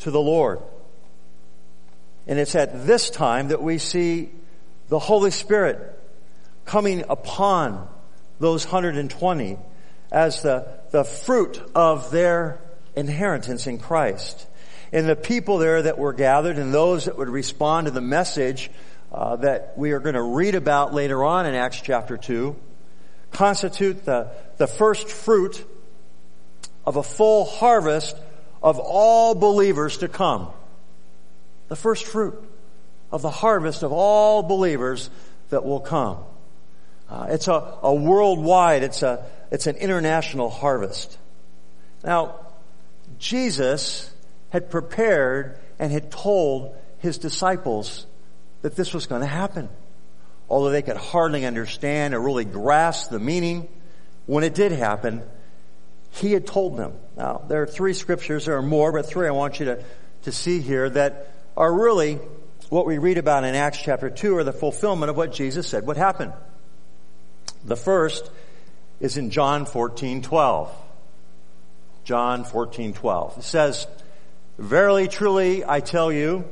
to 0.00 0.10
the 0.10 0.20
Lord. 0.20 0.60
And 2.26 2.38
it's 2.38 2.54
at 2.54 2.86
this 2.86 3.10
time 3.10 3.48
that 3.48 3.62
we 3.62 3.78
see 3.78 4.30
the 4.88 4.98
Holy 4.98 5.30
Spirit 5.30 5.78
coming 6.64 7.04
upon 7.08 7.88
those 8.40 8.64
120 8.64 9.58
as 10.10 10.42
the, 10.42 10.66
the 10.90 11.04
fruit 11.04 11.60
of 11.74 12.10
their 12.10 12.60
inheritance 12.96 13.66
in 13.66 13.78
Christ. 13.78 14.46
And 14.92 15.08
the 15.08 15.16
people 15.16 15.58
there 15.58 15.82
that 15.82 15.98
were 15.98 16.12
gathered 16.12 16.56
and 16.56 16.72
those 16.72 17.06
that 17.06 17.18
would 17.18 17.28
respond 17.28 17.86
to 17.86 17.90
the 17.90 18.00
message 18.00 18.70
uh, 19.12 19.36
that 19.36 19.74
we 19.76 19.92
are 19.92 20.00
going 20.00 20.14
to 20.14 20.22
read 20.22 20.54
about 20.54 20.94
later 20.94 21.24
on 21.24 21.46
in 21.46 21.54
Acts 21.54 21.80
chapter 21.80 22.16
2 22.16 22.56
constitute 23.32 24.04
the, 24.04 24.30
the 24.56 24.66
first 24.66 25.08
fruit 25.08 25.66
of 26.86 26.96
a 26.96 27.02
full 27.02 27.44
harvest 27.44 28.16
of 28.62 28.78
all 28.78 29.34
believers 29.34 29.98
to 29.98 30.08
come. 30.08 30.48
The 31.68 31.76
first 31.76 32.04
fruit 32.04 32.34
of 33.10 33.22
the 33.22 33.30
harvest 33.30 33.82
of 33.82 33.92
all 33.92 34.42
believers 34.42 35.10
that 35.50 35.64
will 35.64 35.80
come. 35.80 36.18
Uh, 37.08 37.26
it's 37.30 37.48
a, 37.48 37.78
a 37.82 37.94
worldwide, 37.94 38.82
it's 38.82 39.02
a, 39.02 39.24
it's 39.50 39.66
an 39.66 39.76
international 39.76 40.50
harvest. 40.50 41.18
Now, 42.02 42.36
Jesus 43.18 44.12
had 44.50 44.70
prepared 44.70 45.58
and 45.78 45.92
had 45.92 46.10
told 46.10 46.76
his 46.98 47.18
disciples 47.18 48.06
that 48.62 48.76
this 48.76 48.94
was 48.94 49.06
going 49.06 49.20
to 49.20 49.26
happen. 49.26 49.68
Although 50.48 50.70
they 50.70 50.82
could 50.82 50.96
hardly 50.96 51.44
understand 51.44 52.14
or 52.14 52.20
really 52.20 52.44
grasp 52.44 53.10
the 53.10 53.18
meaning, 53.18 53.68
when 54.26 54.44
it 54.44 54.54
did 54.54 54.72
happen, 54.72 55.22
he 56.14 56.32
had 56.32 56.46
told 56.46 56.76
them. 56.76 56.92
Now, 57.16 57.42
there 57.48 57.62
are 57.62 57.66
three 57.66 57.92
scriptures, 57.92 58.46
there 58.46 58.56
are 58.56 58.62
more, 58.62 58.92
but 58.92 59.06
three 59.06 59.26
I 59.26 59.32
want 59.32 59.58
you 59.58 59.66
to, 59.66 59.84
to 60.22 60.32
see 60.32 60.60
here 60.60 60.88
that 60.90 61.32
are 61.56 61.72
really 61.72 62.18
what 62.68 62.86
we 62.86 62.98
read 62.98 63.18
about 63.18 63.44
in 63.44 63.54
Acts 63.54 63.78
chapter 63.82 64.10
2 64.10 64.36
are 64.36 64.44
the 64.44 64.52
fulfillment 64.52 65.10
of 65.10 65.16
what 65.16 65.32
Jesus 65.32 65.68
said 65.68 65.86
would 65.86 65.96
happen. 65.96 66.32
The 67.64 67.76
first 67.76 68.30
is 69.00 69.16
in 69.16 69.30
John 69.30 69.66
14, 69.66 70.22
12. 70.22 70.74
John 72.04 72.44
14, 72.44 72.92
12. 72.92 73.38
It 73.38 73.44
says, 73.44 73.86
Verily, 74.58 75.08
truly, 75.08 75.64
I 75.64 75.80
tell 75.80 76.12
you, 76.12 76.44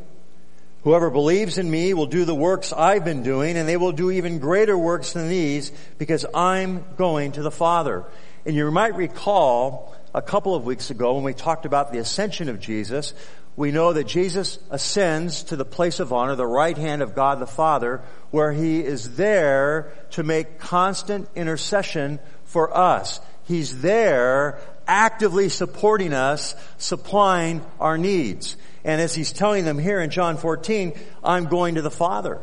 whoever 0.82 1.10
believes 1.10 1.58
in 1.58 1.70
me 1.70 1.94
will 1.94 2.06
do 2.06 2.24
the 2.24 2.34
works 2.34 2.72
I've 2.72 3.04
been 3.04 3.22
doing, 3.22 3.56
and 3.56 3.68
they 3.68 3.76
will 3.76 3.92
do 3.92 4.10
even 4.10 4.38
greater 4.38 4.76
works 4.76 5.12
than 5.12 5.28
these, 5.28 5.70
because 5.98 6.26
I'm 6.34 6.84
going 6.96 7.32
to 7.32 7.42
the 7.42 7.50
Father. 7.50 8.04
And 8.44 8.56
you 8.56 8.70
might 8.70 8.96
recall 8.96 9.94
a 10.14 10.22
couple 10.22 10.54
of 10.54 10.64
weeks 10.64 10.90
ago 10.90 11.14
when 11.14 11.24
we 11.24 11.34
talked 11.34 11.64
about 11.64 11.92
the 11.92 11.98
ascension 11.98 12.48
of 12.48 12.60
Jesus, 12.60 13.14
we 13.54 13.70
know 13.70 13.92
that 13.92 14.06
Jesus 14.06 14.58
ascends 14.70 15.44
to 15.44 15.56
the 15.56 15.64
place 15.64 16.00
of 16.00 16.12
honor, 16.12 16.34
the 16.34 16.46
right 16.46 16.76
hand 16.76 17.02
of 17.02 17.14
God 17.14 17.38
the 17.38 17.46
Father, 17.46 18.00
where 18.30 18.52
he 18.52 18.80
is 18.80 19.16
there 19.16 19.92
to 20.12 20.22
make 20.22 20.58
constant 20.58 21.28
intercession 21.34 22.18
for 22.44 22.76
us. 22.76 23.20
He's 23.44 23.82
there 23.82 24.58
actively 24.86 25.48
supporting 25.48 26.12
us, 26.12 26.54
supplying 26.78 27.64
our 27.78 27.98
needs. 27.98 28.56
And 28.84 29.00
as 29.00 29.14
he's 29.14 29.32
telling 29.32 29.64
them 29.64 29.78
here 29.78 30.00
in 30.00 30.10
John 30.10 30.36
14, 30.36 30.98
I'm 31.22 31.44
going 31.44 31.76
to 31.76 31.82
the 31.82 31.90
Father. 31.90 32.40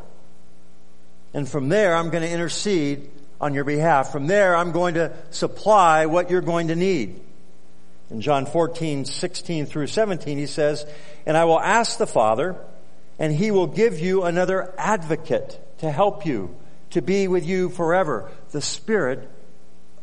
And 1.33 1.47
from 1.47 1.69
there, 1.69 1.95
I'm 1.95 2.09
going 2.09 2.23
to 2.23 2.29
intercede 2.29 3.09
on 3.41 3.53
your 3.53 3.63
behalf. 3.63 4.11
From 4.11 4.27
there, 4.27 4.55
I'm 4.55 4.71
going 4.71 4.95
to 4.95 5.13
supply 5.31 6.05
what 6.05 6.29
you're 6.29 6.41
going 6.41 6.67
to 6.67 6.75
need. 6.75 7.19
In 8.09 8.21
John 8.21 8.45
14, 8.45 9.05
16 9.05 9.65
through 9.67 9.87
17, 9.87 10.37
he 10.37 10.47
says, 10.47 10.85
And 11.25 11.37
I 11.37 11.45
will 11.45 11.59
ask 11.59 11.97
the 11.97 12.07
Father, 12.07 12.55
and 13.19 13.33
he 13.33 13.51
will 13.51 13.67
give 13.67 13.99
you 13.99 14.23
another 14.23 14.73
advocate 14.77 15.59
to 15.79 15.91
help 15.91 16.25
you, 16.25 16.55
to 16.91 17.01
be 17.01 17.27
with 17.27 17.45
you 17.45 17.69
forever, 17.69 18.31
the 18.51 18.61
Spirit 18.61 19.29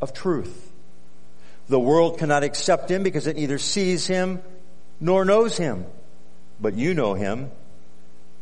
of 0.00 0.14
truth. 0.14 0.70
The 1.68 1.80
world 1.80 2.18
cannot 2.18 2.44
accept 2.44 2.90
him 2.90 3.02
because 3.02 3.26
it 3.26 3.36
neither 3.36 3.58
sees 3.58 4.06
him 4.06 4.40
nor 5.00 5.24
knows 5.24 5.56
him. 5.56 5.84
But 6.60 6.74
you 6.74 6.94
know 6.94 7.14
him, 7.14 7.50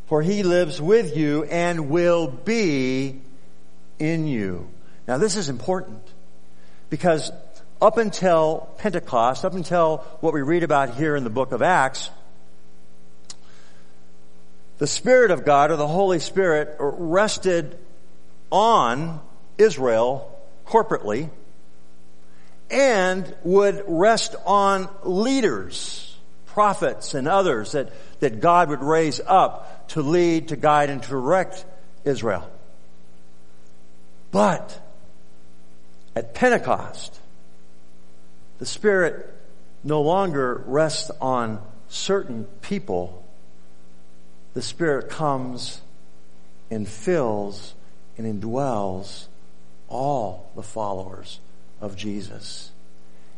for 0.05 0.21
he 0.21 0.43
lives 0.43 0.79
with 0.79 1.17
you 1.17 1.43
and 1.45 1.89
will 1.89 2.27
be 2.27 3.19
in 3.97 4.27
you. 4.27 4.69
Now 5.07 5.17
this 5.17 5.35
is 5.35 5.49
important 5.49 6.01
because 6.89 7.31
up 7.81 7.97
until 7.97 8.69
Pentecost, 8.77 9.45
up 9.45 9.53
until 9.53 9.97
what 10.21 10.33
we 10.33 10.41
read 10.41 10.63
about 10.63 10.95
here 10.95 11.15
in 11.15 11.23
the 11.23 11.29
book 11.29 11.51
of 11.51 11.61
Acts, 11.61 12.09
the 14.77 14.87
Spirit 14.87 15.31
of 15.31 15.45
God 15.45 15.71
or 15.71 15.75
the 15.77 15.87
Holy 15.87 16.19
Spirit 16.19 16.75
rested 16.79 17.77
on 18.51 19.21
Israel 19.57 20.31
corporately 20.67 21.29
and 22.69 23.33
would 23.43 23.83
rest 23.87 24.35
on 24.45 24.89
leaders, 25.03 26.17
prophets 26.47 27.13
and 27.13 27.27
others 27.27 27.73
that, 27.73 27.91
that 28.19 28.39
God 28.39 28.69
would 28.69 28.81
raise 28.81 29.21
up 29.25 29.89
to 29.89 30.01
lead, 30.01 30.49
to 30.49 30.55
guide, 30.55 30.89
and 30.89 31.01
to 31.03 31.09
direct 31.09 31.63
Israel. 32.03 32.49
But 34.31 34.81
at 36.15 36.33
Pentecost, 36.33 37.19
the 38.59 38.65
Spirit 38.65 39.33
no 39.83 40.01
longer 40.01 40.63
rests 40.65 41.11
on 41.21 41.61
certain 41.89 42.45
people. 42.61 43.23
The 44.53 44.61
Spirit 44.61 45.09
comes 45.09 45.81
and 46.71 46.87
fills 46.87 47.73
and 48.17 48.41
indwells 48.41 49.27
all 49.87 50.49
the 50.55 50.63
followers 50.63 51.39
of 51.81 51.95
Jesus. 51.95 52.71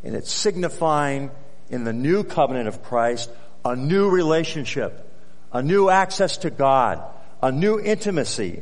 And 0.04 0.16
it's 0.16 0.32
signifying 0.32 1.32
in 1.70 1.84
the 1.84 1.94
new 1.94 2.24
covenant 2.24 2.68
of 2.68 2.84
Christ 2.84 3.30
a 3.66 3.76
new 3.76 4.10
relationship, 4.10 5.12
a 5.52 5.62
new 5.62 5.90
access 5.90 6.38
to 6.38 6.50
God, 6.50 7.04
a 7.42 7.52
new 7.52 7.80
intimacy 7.80 8.62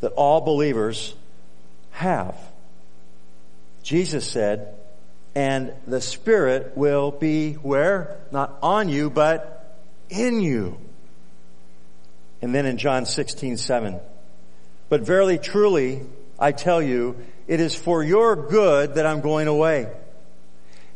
that 0.00 0.12
all 0.12 0.40
believers 0.40 1.14
have. 1.92 2.36
Jesus 3.86 4.28
said, 4.28 4.74
and 5.36 5.72
the 5.86 6.00
Spirit 6.00 6.76
will 6.76 7.12
be 7.12 7.52
where? 7.52 8.18
Not 8.32 8.58
on 8.60 8.88
you, 8.88 9.10
but 9.10 9.78
in 10.10 10.40
you. 10.40 10.76
And 12.42 12.52
then 12.52 12.66
in 12.66 12.78
John 12.78 13.06
16, 13.06 13.58
7, 13.58 14.00
but 14.88 15.02
verily, 15.02 15.38
truly, 15.38 16.02
I 16.36 16.50
tell 16.50 16.82
you, 16.82 17.14
it 17.46 17.60
is 17.60 17.76
for 17.76 18.02
your 18.02 18.34
good 18.34 18.96
that 18.96 19.06
I'm 19.06 19.20
going 19.20 19.46
away. 19.46 19.88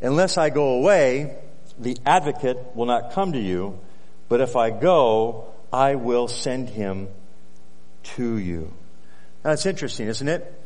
Unless 0.00 0.36
I 0.36 0.50
go 0.50 0.70
away, 0.70 1.36
the 1.78 1.96
advocate 2.04 2.74
will 2.74 2.86
not 2.86 3.12
come 3.12 3.34
to 3.34 3.40
you, 3.40 3.78
but 4.28 4.40
if 4.40 4.56
I 4.56 4.70
go, 4.70 5.44
I 5.72 5.94
will 5.94 6.26
send 6.26 6.68
him 6.68 7.06
to 8.16 8.36
you. 8.36 8.72
Now 9.44 9.52
it's 9.52 9.64
interesting, 9.64 10.08
isn't 10.08 10.26
it? 10.26 10.59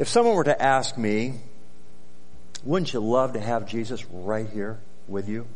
If 0.00 0.08
someone 0.08 0.34
were 0.34 0.44
to 0.44 0.62
ask 0.62 0.96
me, 0.96 1.34
wouldn't 2.64 2.90
you 2.94 3.00
love 3.00 3.34
to 3.34 3.40
have 3.40 3.66
Jesus 3.66 4.02
right 4.06 4.48
here 4.48 4.78
with 5.06 5.28
you? 5.28 5.46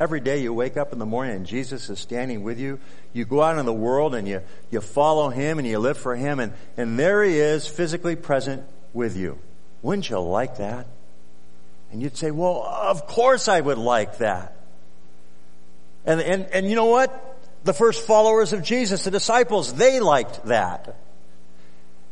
Every 0.00 0.20
day 0.20 0.38
you 0.40 0.54
wake 0.54 0.78
up 0.78 0.94
in 0.94 0.98
the 0.98 1.04
morning 1.04 1.36
and 1.36 1.44
Jesus 1.44 1.90
is 1.90 2.00
standing 2.00 2.42
with 2.42 2.58
you. 2.58 2.80
You 3.12 3.26
go 3.26 3.42
out 3.42 3.58
in 3.58 3.66
the 3.66 3.74
world 3.74 4.14
and 4.14 4.26
you, 4.26 4.40
you 4.70 4.80
follow 4.80 5.28
Him 5.28 5.58
and 5.58 5.68
you 5.68 5.78
live 5.78 5.98
for 5.98 6.16
Him 6.16 6.40
and, 6.40 6.54
and 6.78 6.98
there 6.98 7.22
He 7.22 7.38
is 7.38 7.68
physically 7.68 8.16
present 8.16 8.64
with 8.94 9.18
you. 9.18 9.38
Wouldn't 9.82 10.08
you 10.08 10.18
like 10.18 10.56
that? 10.56 10.86
And 11.92 12.00
you'd 12.00 12.16
say, 12.16 12.30
well, 12.30 12.62
of 12.64 13.06
course 13.06 13.48
I 13.48 13.60
would 13.60 13.76
like 13.76 14.16
that. 14.16 14.56
And, 16.06 16.22
and, 16.22 16.46
and 16.46 16.70
you 16.70 16.74
know 16.74 16.86
what? 16.86 17.36
The 17.64 17.74
first 17.74 18.06
followers 18.06 18.54
of 18.54 18.62
Jesus, 18.62 19.04
the 19.04 19.10
disciples, 19.10 19.74
they 19.74 20.00
liked 20.00 20.46
that. 20.46 20.96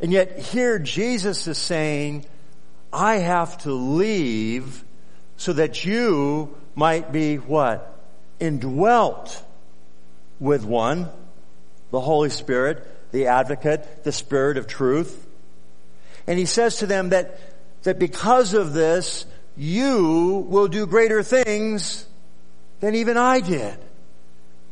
And 0.03 0.11
yet 0.13 0.39
here 0.39 0.81
Jesus 0.81 1.47
is 1.47 1.59
saying, 1.59 2.27
I 2.93 3.19
have 3.19 3.57
to 3.59 3.73
leave 3.73 4.85
so 5.37 5.53
that 5.55 5.85
you 5.85 6.55
might 6.75 7.13
be 7.13 7.37
what? 7.37 7.89
Indwelt 8.41 9.43
with 10.41 10.65
one, 10.65 11.09
the 11.93 12.01
Holy 12.01 12.31
Spirit, 12.31 12.85
the 13.13 13.29
advocate, 13.29 14.03
the 14.03 14.11
Spirit 14.11 14.57
of 14.57 14.67
truth. 14.67 15.27
And 16.27 16.37
he 16.39 16.47
says 16.47 16.79
to 16.79 16.87
them 16.87 17.11
that, 17.11 17.39
that 17.85 18.01
because 18.01 18.55
of 18.55 18.73
this, 18.73 19.25
you 19.57 20.45
will 20.49 20.67
do 20.67 20.87
greater 20.87 21.23
things 21.23 22.07
than 22.81 22.97
even 22.97 23.17
I 23.17 23.41
did. 23.41 23.79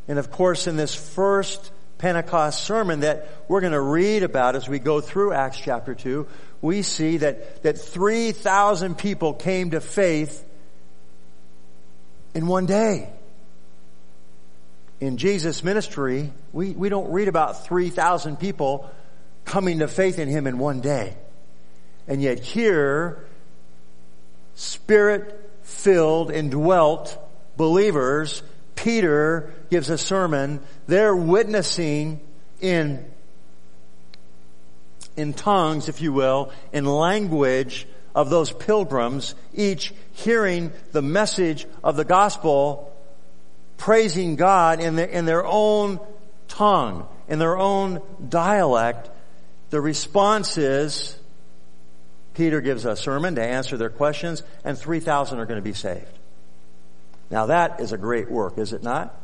And 0.08 0.18
of 0.18 0.32
course, 0.32 0.66
in 0.66 0.76
this 0.76 0.94
first 0.94 1.70
Pentecost 2.00 2.64
sermon 2.64 3.00
that 3.00 3.28
we're 3.46 3.60
going 3.60 3.74
to 3.74 3.80
read 3.80 4.22
about 4.22 4.56
as 4.56 4.68
we 4.68 4.78
go 4.78 5.02
through 5.02 5.34
Acts 5.34 5.58
chapter 5.58 5.94
2, 5.94 6.26
we 6.62 6.80
see 6.80 7.18
that, 7.18 7.62
that 7.62 7.78
3,000 7.78 8.96
people 8.96 9.34
came 9.34 9.72
to 9.72 9.80
faith 9.80 10.44
in 12.34 12.46
one 12.46 12.64
day. 12.64 13.10
In 14.98 15.18
Jesus' 15.18 15.62
ministry, 15.62 16.32
we, 16.52 16.70
we 16.70 16.88
don't 16.88 17.12
read 17.12 17.28
about 17.28 17.64
3,000 17.64 18.38
people 18.38 18.90
coming 19.44 19.80
to 19.80 19.88
faith 19.88 20.18
in 20.18 20.28
Him 20.28 20.46
in 20.46 20.58
one 20.58 20.80
day. 20.80 21.16
And 22.08 22.22
yet 22.22 22.40
here, 22.40 23.26
spirit 24.54 25.50
filled, 25.62 26.30
indwelt 26.30 27.16
believers, 27.56 28.42
Peter 28.82 29.52
gives 29.68 29.90
a 29.90 29.98
sermon. 29.98 30.60
They're 30.86 31.14
witnessing 31.14 32.18
in, 32.62 33.04
in 35.16 35.34
tongues, 35.34 35.90
if 35.90 36.00
you 36.00 36.14
will, 36.14 36.50
in 36.72 36.86
language 36.86 37.86
of 38.14 38.30
those 38.30 38.52
pilgrims, 38.52 39.34
each 39.52 39.92
hearing 40.12 40.72
the 40.92 41.02
message 41.02 41.66
of 41.84 41.96
the 41.96 42.06
gospel, 42.06 42.96
praising 43.76 44.36
God 44.36 44.80
in 44.80 44.96
their, 44.96 45.06
in 45.06 45.26
their 45.26 45.44
own 45.44 46.00
tongue, 46.48 47.06
in 47.28 47.38
their 47.38 47.58
own 47.58 48.00
dialect. 48.30 49.10
The 49.68 49.80
response 49.80 50.56
is, 50.56 51.18
Peter 52.32 52.62
gives 52.62 52.86
a 52.86 52.96
sermon 52.96 53.34
to 53.34 53.42
answer 53.44 53.76
their 53.76 53.90
questions, 53.90 54.42
and 54.64 54.78
3,000 54.78 55.38
are 55.38 55.44
going 55.44 55.58
to 55.58 55.62
be 55.62 55.74
saved. 55.74 56.19
Now 57.30 57.46
that 57.46 57.80
is 57.80 57.92
a 57.92 57.98
great 57.98 58.30
work, 58.30 58.58
is 58.58 58.72
it 58.72 58.82
not? 58.82 59.14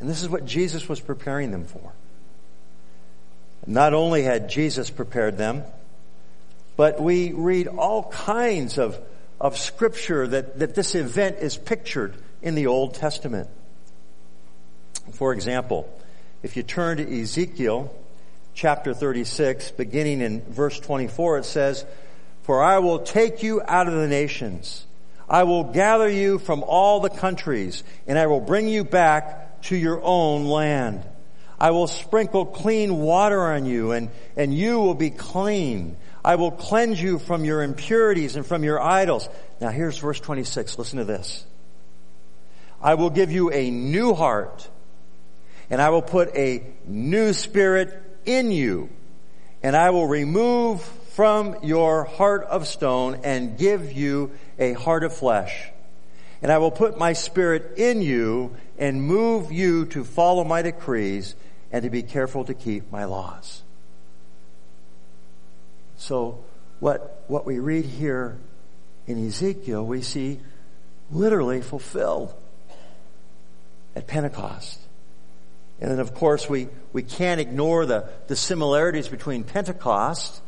And 0.00 0.10
this 0.10 0.22
is 0.22 0.28
what 0.28 0.44
Jesus 0.44 0.88
was 0.88 1.00
preparing 1.00 1.52
them 1.52 1.64
for. 1.64 1.92
Not 3.66 3.94
only 3.94 4.24
had 4.24 4.50
Jesus 4.50 4.90
prepared 4.90 5.38
them, 5.38 5.62
but 6.76 7.00
we 7.00 7.32
read 7.32 7.68
all 7.68 8.10
kinds 8.10 8.78
of, 8.78 8.98
of 9.40 9.56
scripture 9.56 10.26
that, 10.26 10.58
that 10.58 10.74
this 10.74 10.96
event 10.96 11.36
is 11.38 11.56
pictured 11.56 12.16
in 12.40 12.56
the 12.56 12.66
Old 12.66 12.94
Testament. 12.94 13.48
For 15.12 15.32
example, 15.32 15.88
if 16.42 16.56
you 16.56 16.64
turn 16.64 16.96
to 16.96 17.22
Ezekiel 17.22 17.94
chapter 18.54 18.94
36, 18.94 19.70
beginning 19.72 20.20
in 20.20 20.42
verse 20.42 20.80
24, 20.80 21.38
it 21.38 21.44
says, 21.44 21.84
For 22.42 22.62
I 22.62 22.78
will 22.78 22.98
take 23.00 23.44
you 23.44 23.62
out 23.62 23.86
of 23.86 23.94
the 23.94 24.08
nations. 24.08 24.84
I 25.32 25.44
will 25.44 25.64
gather 25.64 26.10
you 26.10 26.38
from 26.38 26.62
all 26.62 27.00
the 27.00 27.08
countries, 27.08 27.82
and 28.06 28.18
I 28.18 28.26
will 28.26 28.42
bring 28.42 28.68
you 28.68 28.84
back 28.84 29.62
to 29.62 29.76
your 29.76 29.98
own 30.02 30.44
land. 30.44 31.02
I 31.58 31.70
will 31.70 31.86
sprinkle 31.86 32.44
clean 32.44 32.98
water 32.98 33.40
on 33.40 33.64
you, 33.64 33.92
and, 33.92 34.10
and 34.36 34.52
you 34.52 34.78
will 34.80 34.94
be 34.94 35.08
clean. 35.08 35.96
I 36.22 36.34
will 36.34 36.50
cleanse 36.50 37.00
you 37.00 37.18
from 37.18 37.46
your 37.46 37.62
impurities 37.62 38.36
and 38.36 38.44
from 38.44 38.62
your 38.62 38.78
idols. 38.78 39.26
Now 39.58 39.70
here's 39.70 39.96
verse 39.96 40.20
26. 40.20 40.78
Listen 40.78 40.98
to 40.98 41.04
this. 41.04 41.46
I 42.82 42.94
will 42.94 43.10
give 43.10 43.32
you 43.32 43.50
a 43.50 43.70
new 43.70 44.12
heart, 44.12 44.68
and 45.70 45.80
I 45.80 45.88
will 45.88 46.02
put 46.02 46.36
a 46.36 46.62
new 46.84 47.32
spirit 47.32 47.96
in 48.26 48.52
you, 48.52 48.90
and 49.62 49.74
I 49.74 49.90
will 49.90 50.06
remove 50.06 50.86
from 51.14 51.56
your 51.62 52.04
heart 52.04 52.44
of 52.44 52.66
stone 52.66 53.20
and 53.22 53.58
give 53.58 53.92
you 53.92 54.30
a 54.58 54.72
heart 54.72 55.04
of 55.04 55.14
flesh. 55.14 55.68
And 56.40 56.50
I 56.50 56.58
will 56.58 56.70
put 56.70 56.98
my 56.98 57.12
spirit 57.12 57.76
in 57.76 58.02
you 58.02 58.56
and 58.78 59.02
move 59.02 59.52
you 59.52 59.86
to 59.86 60.04
follow 60.04 60.42
my 60.42 60.62
decrees 60.62 61.34
and 61.70 61.82
to 61.84 61.90
be 61.90 62.02
careful 62.02 62.44
to 62.46 62.54
keep 62.54 62.90
my 62.90 63.04
laws. 63.04 63.62
So 65.96 66.42
what, 66.80 67.22
what 67.28 67.46
we 67.46 67.58
read 67.58 67.84
here 67.84 68.38
in 69.06 69.24
Ezekiel, 69.26 69.84
we 69.84 70.02
see 70.02 70.40
literally 71.10 71.60
fulfilled 71.60 72.34
at 73.94 74.06
Pentecost. 74.06 74.80
And 75.78 75.90
then 75.90 76.00
of 76.00 76.14
course 76.14 76.48
we, 76.48 76.68
we 76.92 77.02
can't 77.02 77.40
ignore 77.40 77.84
the, 77.86 78.08
the 78.28 78.36
similarities 78.36 79.08
between 79.08 79.44
Pentecost 79.44 80.41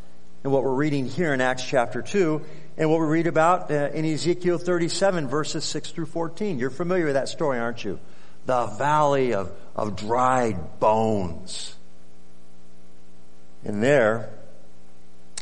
and 0.45 0.53
what 0.53 0.63
we're 0.63 0.75
reading 0.75 1.07
here 1.07 1.33
in 1.33 1.41
Acts 1.41 1.65
chapter 1.65 2.03
2 2.03 2.43
and 2.77 2.91
what 2.91 3.01
we 3.01 3.07
read 3.07 3.27
about 3.27 3.71
uh, 3.71 3.89
in 3.95 4.05
Ezekiel 4.05 4.59
37 4.59 5.27
verses 5.27 5.65
6 5.65 5.91
through 5.93 6.05
14. 6.05 6.59
You're 6.59 6.69
familiar 6.69 7.07
with 7.07 7.15
that 7.15 7.31
story, 7.31 7.59
aren't 7.59 7.83
you? 7.83 7.99
The 8.45 8.67
valley 8.67 9.33
of, 9.33 9.51
of 9.75 9.97
dried 9.97 10.79
bones. 10.79 11.75
And 13.65 13.83
there, 13.83 14.29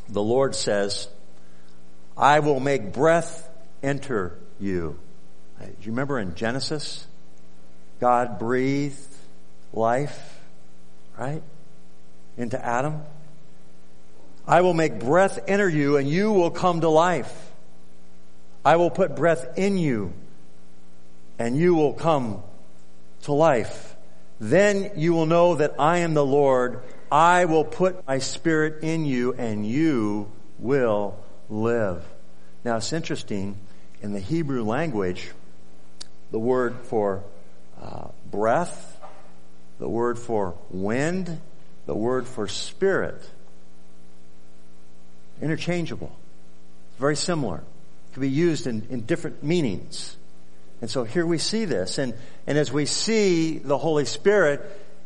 the 0.09 0.23
Lord 0.23 0.55
says, 0.55 1.09
I 2.17 2.39
will 2.39 2.61
make 2.61 2.93
breath 2.93 3.51
enter 3.83 4.39
you. 4.61 5.01
Do 5.59 5.67
you 5.81 5.91
remember 5.91 6.21
in 6.21 6.37
Genesis? 6.37 7.05
God 7.99 8.39
breathed 8.39 9.15
life, 9.73 10.39
right? 11.19 11.43
Into 12.37 12.65
Adam. 12.65 13.03
I 14.47 14.61
will 14.61 14.75
make 14.75 14.99
breath 14.99 15.39
enter 15.47 15.69
you 15.69 15.97
and 15.97 16.09
you 16.09 16.33
will 16.33 16.51
come 16.51 16.81
to 16.81 16.89
life. 16.89 17.51
I 18.65 18.77
will 18.77 18.91
put 18.91 19.17
breath 19.17 19.59
in 19.59 19.79
you 19.79 20.13
and 21.39 21.57
you 21.57 21.75
will 21.75 21.93
come 21.93 22.43
to 23.23 23.33
life. 23.33 23.95
Then 24.41 24.93
you 24.97 25.13
will 25.13 25.27
know 25.27 25.57
that 25.57 25.75
I 25.79 25.99
am 25.99 26.15
the 26.15 26.25
Lord. 26.25 26.83
I 27.11 27.45
will 27.45 27.65
put 27.65 28.07
my 28.07 28.19
spirit 28.19 28.83
in 28.83 29.05
you 29.05 29.33
and 29.35 29.67
you 29.67 30.31
will 30.59 31.17
live. 31.49 32.05
Now 32.65 32.77
it's 32.77 32.93
interesting, 32.93 33.57
in 34.01 34.13
the 34.13 34.21
Hebrew 34.21 34.65
language, 34.65 35.31
the 36.31 36.39
word 36.39 36.77
for 36.85 37.23
uh, 37.81 38.09
breath 38.31 38.93
the 39.83 39.89
word 39.89 40.17
for 40.17 40.55
wind, 40.71 41.41
the 41.87 41.95
word 41.95 42.29
for 42.29 42.47
spirit. 42.47 43.21
Interchangeable. 45.43 46.13
It's 46.91 47.01
Very 47.01 47.17
similar. 47.17 47.57
It 47.57 48.15
can 48.15 48.21
be 48.23 48.31
used 48.31 48.67
in, 48.67 48.87
in 48.89 49.03
different 49.03 49.43
meanings. 49.43 50.17
And 50.81 50.89
so 50.89 51.05
here 51.05 51.27
we 51.27 51.39
see 51.39 51.65
this. 51.65 51.99
And, 51.99 52.15
and 52.47 52.57
as 52.57 52.73
we 52.73 52.87
see 52.87 53.59
the 53.59 53.77
Holy 53.77 54.05
Spirit 54.05 54.61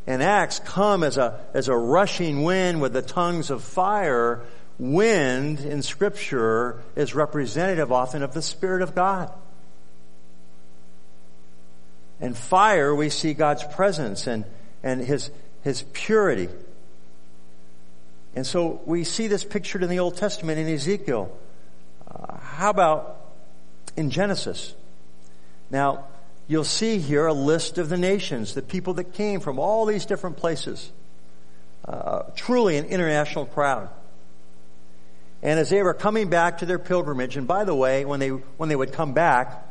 in 0.05 0.21
Acts 0.21 0.59
come 0.59 1.03
as 1.03 1.17
a, 1.17 1.39
as 1.53 1.67
a 1.67 1.75
rushing 1.75 2.43
wind 2.43 2.81
with 2.81 2.93
the 2.93 3.01
tongues 3.01 3.49
of 3.49 3.63
fire, 3.63 4.41
wind 4.79 5.59
in 5.59 5.81
scripture 5.81 6.81
is 6.95 7.15
representative 7.15 7.91
often 7.91 8.23
of 8.23 8.33
the 8.33 8.41
Spirit 8.41 8.81
of 8.81 8.95
God. 8.95 9.31
And 12.19 12.35
fire, 12.37 12.93
we 12.93 13.09
see 13.09 13.33
God's 13.33 13.63
presence 13.63 14.27
and, 14.27 14.45
and 14.83 15.01
his, 15.01 15.29
his 15.63 15.83
purity. 15.93 16.49
And 18.37 18.45
so 18.45 18.79
we 18.85 19.03
see 19.03 19.25
this 19.25 19.43
pictured 19.43 19.81
in 19.81 19.89
the 19.89 19.97
Old 19.97 20.15
Testament 20.15 20.59
in 20.59 20.67
Ezekiel. 20.67 21.35
Uh, 22.07 22.37
how 22.37 22.69
about 22.69 23.19
in 23.95 24.11
Genesis? 24.11 24.75
Now, 25.71 26.05
you'll 26.47 26.63
see 26.63 26.99
here 26.99 27.25
a 27.25 27.33
list 27.33 27.79
of 27.79 27.89
the 27.89 27.97
nations, 27.97 28.53
the 28.53 28.61
people 28.61 28.93
that 28.93 29.13
came 29.13 29.39
from 29.39 29.57
all 29.57 29.87
these 29.87 30.05
different 30.05 30.37
places. 30.37 30.91
Uh, 31.83 32.25
truly 32.35 32.77
an 32.77 32.85
international 32.85 33.47
crowd. 33.47 33.89
And 35.41 35.59
as 35.59 35.71
they 35.71 35.81
were 35.81 35.95
coming 35.95 36.29
back 36.29 36.59
to 36.59 36.67
their 36.67 36.77
pilgrimage, 36.77 37.37
and 37.37 37.47
by 37.47 37.63
the 37.63 37.73
way, 37.73 38.05
when 38.05 38.19
they, 38.19 38.29
when 38.29 38.69
they 38.69 38.75
would 38.75 38.93
come 38.93 39.13
back, 39.13 39.65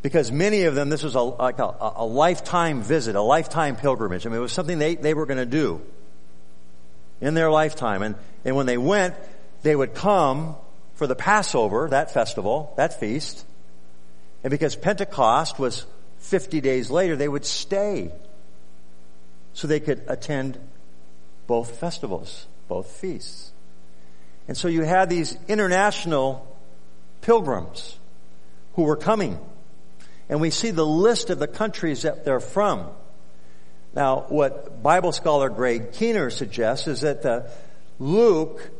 because 0.00 0.30
many 0.30 0.62
of 0.62 0.76
them, 0.76 0.90
this 0.90 1.02
was 1.02 1.16
a, 1.16 1.22
like 1.22 1.58
a, 1.58 1.74
a 1.96 2.06
lifetime 2.06 2.82
visit, 2.82 3.16
a 3.16 3.20
lifetime 3.20 3.74
pilgrimage. 3.74 4.24
I 4.26 4.28
mean, 4.28 4.38
it 4.38 4.42
was 4.42 4.52
something 4.52 4.78
they, 4.78 4.94
they 4.94 5.12
were 5.12 5.26
going 5.26 5.38
to 5.38 5.44
do 5.44 5.82
in 7.20 7.34
their 7.34 7.50
lifetime. 7.50 8.02
And, 8.02 8.14
and 8.44 8.56
when 8.56 8.66
they 8.66 8.78
went, 8.78 9.14
they 9.62 9.74
would 9.74 9.94
come 9.94 10.56
for 10.94 11.06
the 11.06 11.14
Passover, 11.14 11.88
that 11.90 12.12
festival, 12.12 12.72
that 12.76 12.98
feast. 12.98 13.44
And 14.42 14.50
because 14.50 14.76
Pentecost 14.76 15.58
was 15.58 15.86
50 16.18 16.60
days 16.60 16.90
later, 16.90 17.16
they 17.16 17.28
would 17.28 17.44
stay 17.44 18.12
so 19.52 19.66
they 19.66 19.80
could 19.80 20.02
attend 20.08 20.58
both 21.46 21.78
festivals, 21.78 22.46
both 22.68 22.90
feasts. 22.90 23.52
And 24.46 24.56
so 24.56 24.68
you 24.68 24.82
had 24.82 25.08
these 25.08 25.36
international 25.48 26.46
pilgrims 27.20 27.98
who 28.74 28.82
were 28.82 28.96
coming 28.96 29.38
and 30.28 30.40
we 30.40 30.50
see 30.50 30.70
the 30.70 30.86
list 30.86 31.30
of 31.30 31.38
the 31.38 31.48
countries 31.48 32.02
that 32.02 32.24
they're 32.24 32.40
from. 32.40 32.88
Now, 33.94 34.26
what 34.28 34.82
Bible 34.82 35.12
scholar 35.12 35.50
Craig 35.50 35.92
Keener 35.92 36.30
suggests 36.30 36.86
is 36.86 37.00
that 37.00 37.22
the 37.22 37.50
Luke 37.98 38.70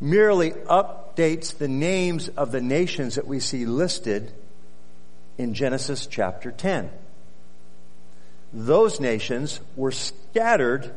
merely 0.00 0.50
updates 0.50 1.56
the 1.56 1.68
names 1.68 2.28
of 2.28 2.52
the 2.52 2.60
nations 2.60 3.16
that 3.16 3.26
we 3.26 3.40
see 3.40 3.66
listed 3.66 4.32
in 5.38 5.54
Genesis 5.54 6.06
chapter 6.06 6.52
10. 6.52 6.90
Those 8.52 9.00
nations 9.00 9.60
were 9.76 9.90
scattered 9.90 10.92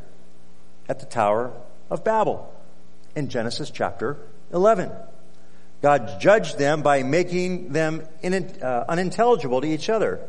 at 0.88 1.00
the 1.00 1.06
Tower 1.06 1.52
of 1.90 2.04
Babel 2.04 2.54
in 3.16 3.30
Genesis 3.30 3.72
chapter 3.72 4.18
11. 4.54 4.92
God 5.82 6.20
judged 6.20 6.58
them 6.58 6.82
by 6.82 7.04
making 7.04 7.72
them 7.72 8.04
uh, 8.24 8.84
unintelligible 8.88 9.62
to 9.62 9.68
each 9.68 9.90
other. 9.90 10.20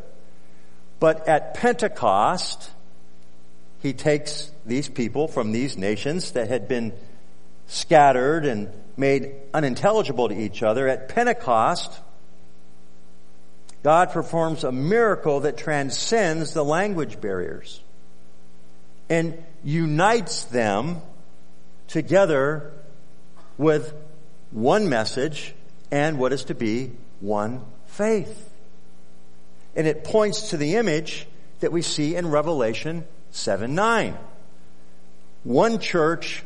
But 1.00 1.28
at 1.28 1.54
Pentecost, 1.54 2.70
he 3.80 3.92
takes 3.92 4.50
these 4.66 4.88
people 4.88 5.28
from 5.28 5.52
these 5.52 5.76
nations 5.76 6.32
that 6.32 6.48
had 6.48 6.68
been 6.68 6.92
scattered 7.66 8.44
and 8.44 8.70
made 8.96 9.32
unintelligible 9.54 10.28
to 10.28 10.34
each 10.34 10.62
other. 10.62 10.88
At 10.88 11.08
Pentecost, 11.08 12.00
God 13.82 14.10
performs 14.10 14.64
a 14.64 14.72
miracle 14.72 15.40
that 15.40 15.56
transcends 15.56 16.52
the 16.52 16.64
language 16.64 17.20
barriers 17.20 17.80
and 19.08 19.42
unites 19.62 20.44
them 20.44 21.00
together 21.86 22.72
with 23.56 23.94
one 24.50 24.88
message 24.88 25.54
and 25.90 26.18
what 26.18 26.32
is 26.32 26.44
to 26.44 26.54
be 26.54 26.92
one 27.20 27.64
faith. 27.86 28.50
And 29.76 29.86
it 29.86 30.04
points 30.04 30.50
to 30.50 30.56
the 30.56 30.76
image 30.76 31.26
that 31.60 31.72
we 31.72 31.82
see 31.82 32.16
in 32.16 32.28
Revelation 32.28 33.04
7 33.30 33.74
9. 33.74 34.16
One 35.44 35.78
church 35.78 36.42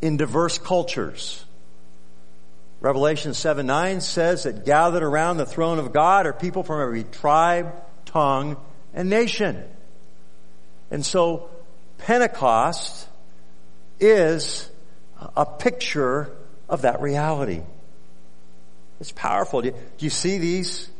in 0.00 0.16
diverse 0.16 0.58
cultures. 0.58 1.44
Revelation 2.80 3.32
7 3.32 3.64
9 3.64 4.00
says 4.00 4.42
that 4.42 4.64
gathered 4.64 5.04
around 5.04 5.36
the 5.36 5.46
throne 5.46 5.78
of 5.78 5.92
God 5.92 6.26
are 6.26 6.32
people 6.32 6.64
from 6.64 6.82
every 6.82 7.04
tribe, 7.04 7.72
tongue, 8.06 8.56
and 8.92 9.08
nation. 9.08 9.62
And 10.90 11.06
so 11.06 11.48
Pentecost 11.98 13.08
is 14.00 14.68
a 15.36 15.46
picture 15.46 16.32
of 16.68 16.82
that 16.82 17.00
reality. 17.00 17.62
It's 19.00 19.12
powerful. 19.12 19.62
Do 19.62 19.68
you, 19.68 19.74
do 19.74 20.06
you 20.06 20.10
see 20.10 20.38
these 20.38 20.90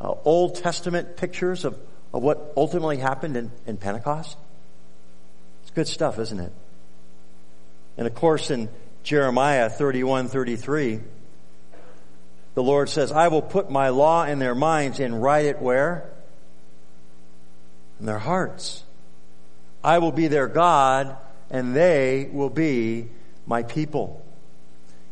uh, 0.00 0.14
Old 0.24 0.56
Testament 0.56 1.16
pictures 1.16 1.64
of, 1.64 1.78
of 2.12 2.22
what 2.22 2.52
ultimately 2.56 2.98
happened 2.98 3.36
in, 3.36 3.52
in 3.66 3.76
Pentecost? 3.76 4.36
It's 5.68 5.74
good 5.74 5.88
stuff, 5.88 6.18
isn't 6.18 6.40
it? 6.40 6.52
And 7.98 8.06
of 8.06 8.14
course, 8.14 8.50
in 8.50 8.70
Jeremiah 9.02 9.68
31 9.68 10.28
33, 10.28 11.00
the 12.54 12.62
Lord 12.62 12.88
says, 12.88 13.12
I 13.12 13.28
will 13.28 13.42
put 13.42 13.70
my 13.70 13.90
law 13.90 14.24
in 14.24 14.38
their 14.38 14.54
minds 14.54 14.98
and 14.98 15.22
write 15.22 15.44
it 15.44 15.60
where? 15.60 16.10
In 18.00 18.06
their 18.06 18.18
hearts. 18.18 18.82
I 19.84 19.98
will 19.98 20.10
be 20.10 20.28
their 20.28 20.48
God 20.48 21.18
and 21.50 21.76
they 21.76 22.30
will 22.32 22.48
be 22.48 23.10
my 23.46 23.62
people. 23.62 24.24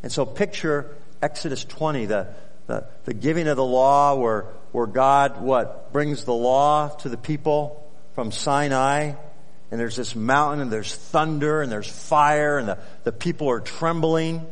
And 0.03 0.11
so 0.11 0.25
picture 0.25 0.97
Exodus 1.21 1.67
20, 1.67 2.07
the, 2.07 2.29
the, 2.67 2.87
the 3.05 3.13
giving 3.13 3.47
of 3.47 3.59
the 3.59 3.65
law 3.65 4.15
where, 4.15 4.47
where 4.73 4.87
God, 4.87 5.39
what, 5.43 5.93
brings 5.93 6.25
the 6.25 6.33
law 6.33 6.89
to 7.01 7.11
the 7.11 7.19
people 7.19 7.87
from 8.15 8.33
Sinai 8.33 9.17
and 9.71 9.81
there's 9.81 9.97
this 9.97 10.15
mountain 10.15 10.61
and 10.61 10.73
there's 10.73 10.95
thunder 10.95 11.61
and 11.61 11.71
there's 11.71 11.91
fire 11.91 12.59
and 12.59 12.69
the, 12.69 12.79
the 13.05 13.13
people 13.13 13.51
are 13.51 13.61
trembling 13.61 14.47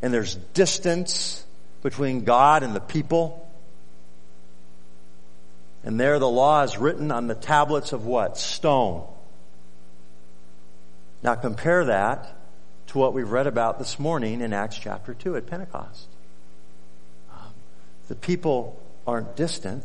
and 0.00 0.12
there's 0.12 0.34
distance 0.34 1.44
between 1.82 2.24
God 2.24 2.62
and 2.62 2.74
the 2.74 2.80
people. 2.80 3.48
And 5.84 5.98
there 5.98 6.18
the 6.18 6.28
law 6.28 6.62
is 6.62 6.76
written 6.76 7.12
on 7.12 7.28
the 7.28 7.34
tablets 7.34 7.92
of 7.92 8.04
what? 8.04 8.36
Stone. 8.36 9.06
Now 11.22 11.36
compare 11.36 11.84
that 11.84 12.36
to 12.88 12.98
what 12.98 13.14
we've 13.14 13.30
read 13.30 13.46
about 13.46 13.78
this 13.78 13.98
morning 13.98 14.40
in 14.40 14.52
Acts 14.52 14.76
chapter 14.76 15.14
2 15.14 15.36
at 15.36 15.46
Pentecost. 15.46 16.08
Um, 17.32 17.52
the 18.08 18.16
people 18.16 18.80
aren't 19.06 19.36
distant. 19.36 19.84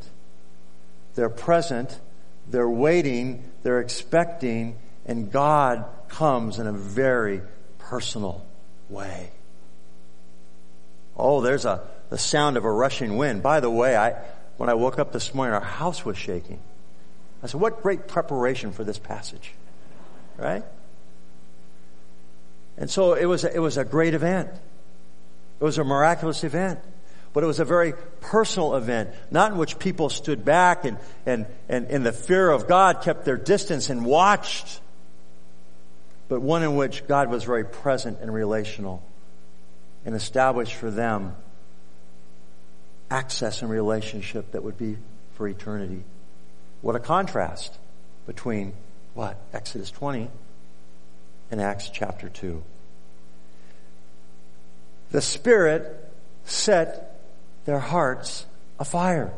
They're 1.13 1.29
present 1.29 1.99
they're 2.49 2.69
waiting, 2.69 3.43
they're 3.63 3.79
expecting, 3.79 4.77
and 5.05 5.31
God 5.31 5.85
comes 6.07 6.59
in 6.59 6.67
a 6.67 6.73
very 6.73 7.41
personal 7.79 8.45
way. 8.89 9.31
Oh, 11.15 11.41
there's 11.41 11.65
a 11.65 11.81
the 12.09 12.17
sound 12.17 12.55
of 12.55 12.63
a 12.63 12.71
rushing 12.71 13.17
wind. 13.17 13.43
By 13.43 13.59
the 13.59 13.69
way, 13.69 13.97
I 13.97 14.15
when 14.57 14.69
I 14.69 14.73
woke 14.75 14.99
up 14.99 15.11
this 15.11 15.33
morning, 15.33 15.53
our 15.53 15.61
house 15.61 16.05
was 16.05 16.17
shaking. 16.17 16.59
I 17.43 17.47
said, 17.47 17.59
"What 17.59 17.81
great 17.81 18.07
preparation 18.07 18.71
for 18.71 18.83
this 18.83 18.97
passage!" 18.97 19.53
Right? 20.37 20.63
And 22.77 22.89
so 22.89 23.13
it 23.13 23.25
was. 23.25 23.43
It 23.43 23.59
was 23.59 23.77
a 23.77 23.83
great 23.83 24.13
event. 24.13 24.49
It 25.59 25.63
was 25.63 25.77
a 25.77 25.83
miraculous 25.83 26.43
event 26.43 26.79
but 27.37 27.43
it 27.43 27.45
was 27.45 27.59
a 27.59 27.65
very 27.65 27.93
personal 28.19 28.73
event, 28.73 29.11
not 29.29 29.51
in 29.51 29.59
which 29.59 29.77
people 29.77 30.09
stood 30.09 30.43
back 30.43 30.85
and, 30.85 30.97
and, 31.23 31.45
and 31.69 31.85
in 31.91 32.01
the 32.01 32.11
fear 32.11 32.49
of 32.49 32.67
God 32.67 33.03
kept 33.03 33.25
their 33.25 33.37
distance 33.37 33.91
and 33.91 34.03
watched, 34.03 34.81
but 36.29 36.41
one 36.41 36.63
in 36.63 36.75
which 36.75 37.05
God 37.05 37.29
was 37.29 37.43
very 37.43 37.63
present 37.63 38.17
and 38.21 38.33
relational 38.33 39.03
and 40.03 40.15
established 40.15 40.73
for 40.73 40.89
them 40.89 41.35
access 43.11 43.61
and 43.61 43.69
relationship 43.69 44.53
that 44.53 44.63
would 44.63 44.79
be 44.79 44.97
for 45.35 45.47
eternity. 45.47 46.03
What 46.81 46.95
a 46.95 46.99
contrast 46.99 47.77
between 48.25 48.73
what? 49.13 49.37
Exodus 49.53 49.91
20 49.91 50.27
and 51.51 51.61
Acts 51.61 51.91
chapter 51.93 52.29
2. 52.29 52.63
The 55.11 55.21
Spirit 55.21 56.03
set 56.43 57.13
their 57.67 57.79
hearts 57.79 58.45
afire. 58.79 59.33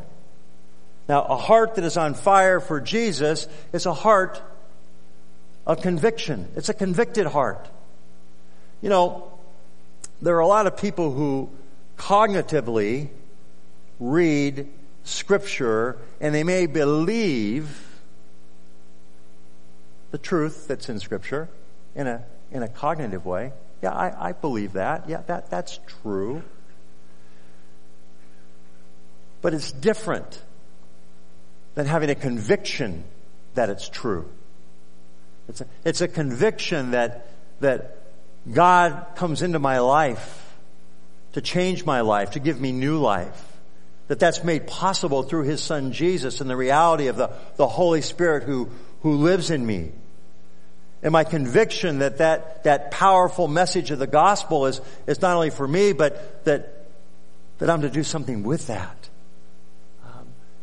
Now, 1.08 1.22
a 1.22 1.36
heart 1.36 1.74
that 1.74 1.84
is 1.84 1.96
on 1.96 2.14
fire 2.14 2.60
for 2.60 2.80
Jesus 2.80 3.48
is 3.72 3.86
a 3.86 3.92
heart 3.92 4.40
of 5.66 5.82
conviction. 5.82 6.48
It's 6.54 6.68
a 6.68 6.74
convicted 6.74 7.26
heart. 7.26 7.68
You 8.80 8.88
know, 8.88 9.32
there 10.22 10.36
are 10.36 10.40
a 10.40 10.46
lot 10.46 10.68
of 10.68 10.76
people 10.76 11.12
who 11.12 11.50
cognitively 11.98 13.08
read 13.98 14.68
scripture 15.02 15.98
and 16.20 16.32
they 16.32 16.44
may 16.44 16.66
believe 16.66 17.84
the 20.12 20.18
truth 20.18 20.68
that's 20.68 20.88
in 20.88 21.00
scripture 21.00 21.48
in 21.96 22.06
a, 22.06 22.22
in 22.52 22.62
a 22.62 22.68
cognitive 22.68 23.26
way. 23.26 23.52
Yeah, 23.82 23.90
I, 23.90 24.28
I 24.28 24.32
believe 24.32 24.74
that. 24.74 25.08
Yeah, 25.08 25.22
that, 25.26 25.50
that's 25.50 25.80
true. 26.04 26.44
But 29.42 29.54
it's 29.54 29.72
different 29.72 30.42
than 31.74 31.86
having 31.86 32.10
a 32.10 32.14
conviction 32.14 33.04
that 33.54 33.70
it's 33.70 33.88
true. 33.88 34.28
It's 35.48 35.60
a, 35.60 35.66
it's 35.84 36.00
a 36.00 36.08
conviction 36.08 36.92
that, 36.92 37.26
that 37.60 37.96
God 38.50 39.06
comes 39.16 39.42
into 39.42 39.58
my 39.58 39.78
life 39.78 40.46
to 41.32 41.40
change 41.40 41.84
my 41.84 42.00
life, 42.00 42.32
to 42.32 42.40
give 42.40 42.60
me 42.60 42.72
new 42.72 42.98
life. 42.98 43.46
That 44.08 44.18
that's 44.18 44.42
made 44.42 44.66
possible 44.66 45.22
through 45.22 45.44
His 45.44 45.62
Son 45.62 45.92
Jesus 45.92 46.40
and 46.40 46.50
the 46.50 46.56
reality 46.56 47.06
of 47.06 47.16
the, 47.16 47.30
the 47.56 47.68
Holy 47.68 48.02
Spirit 48.02 48.42
who, 48.42 48.68
who 49.02 49.16
lives 49.16 49.50
in 49.50 49.64
me. 49.64 49.92
And 51.02 51.12
my 51.12 51.24
conviction 51.24 52.00
that, 52.00 52.18
that 52.18 52.64
that 52.64 52.90
powerful 52.90 53.48
message 53.48 53.90
of 53.90 53.98
the 53.98 54.06
gospel 54.06 54.66
is, 54.66 54.80
is 55.06 55.22
not 55.22 55.34
only 55.34 55.50
for 55.50 55.66
me, 55.66 55.92
but 55.92 56.44
that, 56.44 56.88
that 57.58 57.70
I'm 57.70 57.82
to 57.82 57.90
do 57.90 58.02
something 58.02 58.42
with 58.42 58.66
that. 58.66 58.99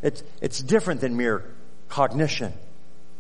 It's, 0.02 0.24
it's 0.42 0.60
different 0.60 1.02
than 1.02 1.18
mere 1.18 1.44
cognition. 1.90 2.54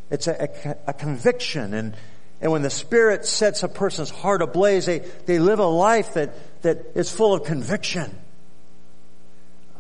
It's 0.09 0.27
a, 0.27 0.49
a, 0.65 0.75
a 0.87 0.93
conviction. 0.93 1.73
And, 1.73 1.95
and 2.39 2.51
when 2.51 2.61
the 2.61 2.69
Spirit 2.69 3.25
sets 3.25 3.63
a 3.63 3.67
person's 3.67 4.09
heart 4.09 4.41
ablaze, 4.41 4.85
they, 4.85 4.99
they 4.99 5.39
live 5.39 5.59
a 5.59 5.65
life 5.65 6.13
that, 6.13 6.61
that 6.61 6.91
is 6.95 7.11
full 7.11 7.33
of 7.33 7.43
conviction. 7.43 8.15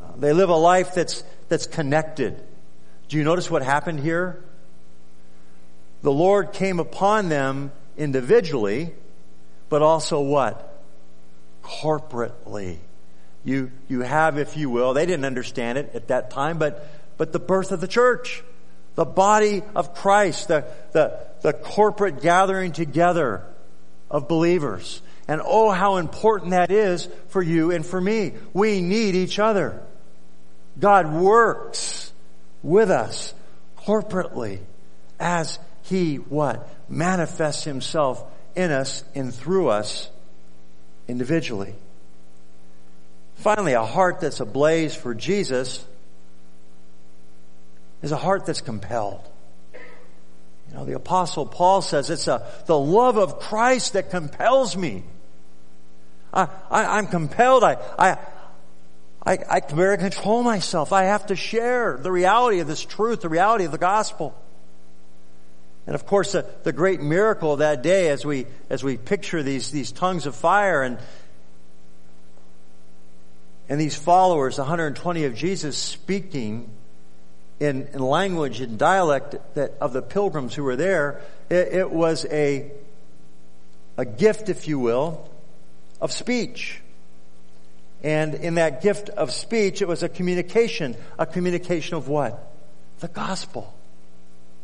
Uh, 0.03 0.17
they 0.17 0.33
live 0.33 0.49
a 0.49 0.55
life 0.55 0.95
that's, 0.95 1.23
that's 1.49 1.67
connected. 1.67 2.41
Do 3.09 3.17
you 3.17 3.23
notice 3.23 3.49
what 3.49 3.63
happened 3.63 3.99
here? 3.99 4.43
The 6.01 6.11
Lord 6.11 6.53
came 6.53 6.79
upon 6.79 7.29
them 7.29 7.71
individually, 7.97 8.93
but 9.69 9.81
also 9.81 10.21
what? 10.21 10.81
Corporately 11.63 12.77
you, 13.47 13.71
you 13.87 14.01
have, 14.01 14.37
if 14.37 14.57
you 14.57 14.69
will, 14.69 14.93
they 14.93 15.05
didn't 15.05 15.23
understand 15.23 15.77
it 15.77 15.91
at 15.95 16.09
that 16.09 16.31
time, 16.31 16.57
but, 16.57 16.85
but 17.15 17.31
the 17.31 17.39
birth 17.39 17.71
of 17.71 17.79
the 17.79 17.87
church, 17.87 18.43
the 18.95 19.05
body 19.05 19.63
of 19.73 19.95
Christ, 19.95 20.49
the, 20.49 20.65
the, 20.91 21.17
the 21.43 21.53
corporate 21.53 22.21
gathering 22.21 22.73
together 22.73 23.45
of 24.11 24.27
believers. 24.27 25.01
And 25.29 25.41
oh, 25.41 25.71
how 25.71 25.95
important 25.95 26.51
that 26.51 26.71
is 26.71 27.07
for 27.29 27.41
you 27.41 27.71
and 27.71 27.85
for 27.85 28.01
me. 28.01 28.33
We 28.51 28.81
need 28.81 29.15
each 29.15 29.39
other. 29.39 29.81
God 30.77 31.13
works 31.13 32.11
with 32.63 32.91
us 32.91 33.33
corporately 33.77 34.59
as 35.21 35.57
He 35.83 36.17
what? 36.17 36.67
Manifests 36.89 37.63
Himself 37.63 38.21
in 38.57 38.71
us 38.71 39.05
and 39.15 39.33
through 39.33 39.69
us 39.69 40.11
individually. 41.07 41.75
Finally, 43.37 43.73
a 43.73 43.85
heart 43.85 44.19
that's 44.19 44.39
ablaze 44.39 44.95
for 44.95 45.13
Jesus 45.13 45.85
is 48.01 48.11
a 48.11 48.17
heart 48.17 48.45
that's 48.45 48.61
compelled. 48.61 49.21
You 49.73 50.75
know, 50.75 50.85
the 50.85 50.95
apostle 50.95 51.45
Paul 51.45 51.81
says 51.81 52.09
it's 52.09 52.27
a, 52.27 52.45
the 52.65 52.77
love 52.77 53.17
of 53.17 53.39
Christ 53.39 53.93
that 53.93 54.09
compels 54.09 54.75
me. 54.75 55.03
I, 56.33 56.47
I, 56.69 56.97
am 56.97 57.07
compelled. 57.07 57.63
I, 57.63 57.77
I, 57.97 58.17
I, 59.25 59.37
I 59.49 59.59
can 59.59 59.77
barely 59.77 59.97
control 59.97 60.43
myself. 60.43 60.91
I 60.91 61.03
have 61.03 61.27
to 61.27 61.35
share 61.35 61.97
the 61.97 62.11
reality 62.11 62.59
of 62.59 62.67
this 62.67 62.83
truth, 62.83 63.21
the 63.21 63.29
reality 63.29 63.65
of 63.65 63.71
the 63.71 63.77
gospel. 63.77 64.35
And 65.85 65.95
of 65.95 66.05
course, 66.05 66.33
the, 66.33 66.45
the 66.63 66.73
great 66.73 67.01
miracle 67.01 67.53
of 67.53 67.59
that 67.59 67.81
day 67.81 68.09
as 68.09 68.25
we, 68.25 68.47
as 68.69 68.83
we 68.83 68.97
picture 68.97 69.41
these, 69.41 69.71
these 69.71 69.91
tongues 69.91 70.25
of 70.25 70.35
fire 70.35 70.81
and, 70.81 70.97
and 73.69 73.79
these 73.79 73.95
followers, 73.95 74.57
120 74.57 75.25
of 75.25 75.35
Jesus 75.35 75.77
speaking 75.77 76.69
in, 77.59 77.87
in 77.93 77.99
language 77.99 78.61
and 78.61 78.77
dialect 78.77 79.35
that 79.55 79.73
of 79.81 79.93
the 79.93 80.01
pilgrims 80.01 80.53
who 80.55 80.63
were 80.63 80.75
there, 80.75 81.21
it, 81.49 81.73
it 81.73 81.91
was 81.91 82.25
a, 82.31 82.71
a 83.97 84.05
gift, 84.05 84.49
if 84.49 84.67
you 84.67 84.79
will, 84.79 85.29
of 85.99 86.11
speech. 86.11 86.81
And 88.03 88.35
in 88.35 88.55
that 88.55 88.81
gift 88.81 89.09
of 89.09 89.31
speech, 89.31 89.81
it 89.81 89.87
was 89.87 90.03
a 90.03 90.09
communication. 90.09 90.95
A 91.17 91.25
communication 91.25 91.97
of 91.97 92.07
what? 92.07 92.53
The 92.99 93.07
gospel. 93.07 93.73